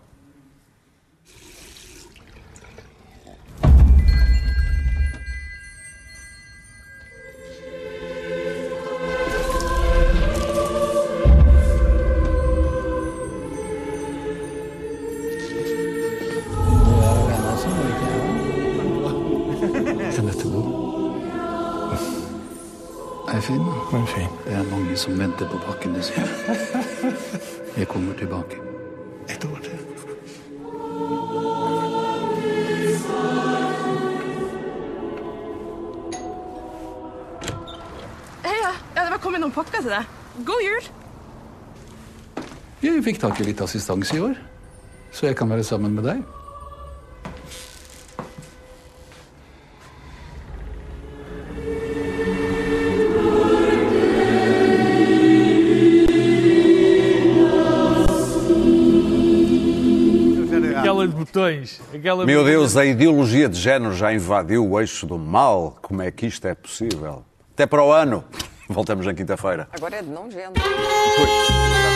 [23.36, 23.66] Eivind,
[24.46, 26.24] det er mange som venter på pakkene sine.
[27.80, 28.56] Jeg kommer tilbake.
[29.30, 29.72] Et år til.
[38.46, 38.72] Heia!
[38.96, 40.16] Ja, det var kommet noen pakker til deg.
[40.48, 40.90] God jul!
[42.88, 44.40] Jeg fikk tak i litt assistanse i år,
[45.12, 46.24] så jeg kan være sammen med deg.
[61.40, 61.82] Botões.
[61.94, 65.78] Aquela Meu de- Deus, a ideologia de género já invadiu o eixo do mal.
[65.82, 67.26] Como é que isto é possível?
[67.54, 68.24] Até para o ano.
[68.70, 69.68] Voltamos na quinta-feira.
[69.74, 70.54] Agora é de não género.
[70.62, 71.95] Fui.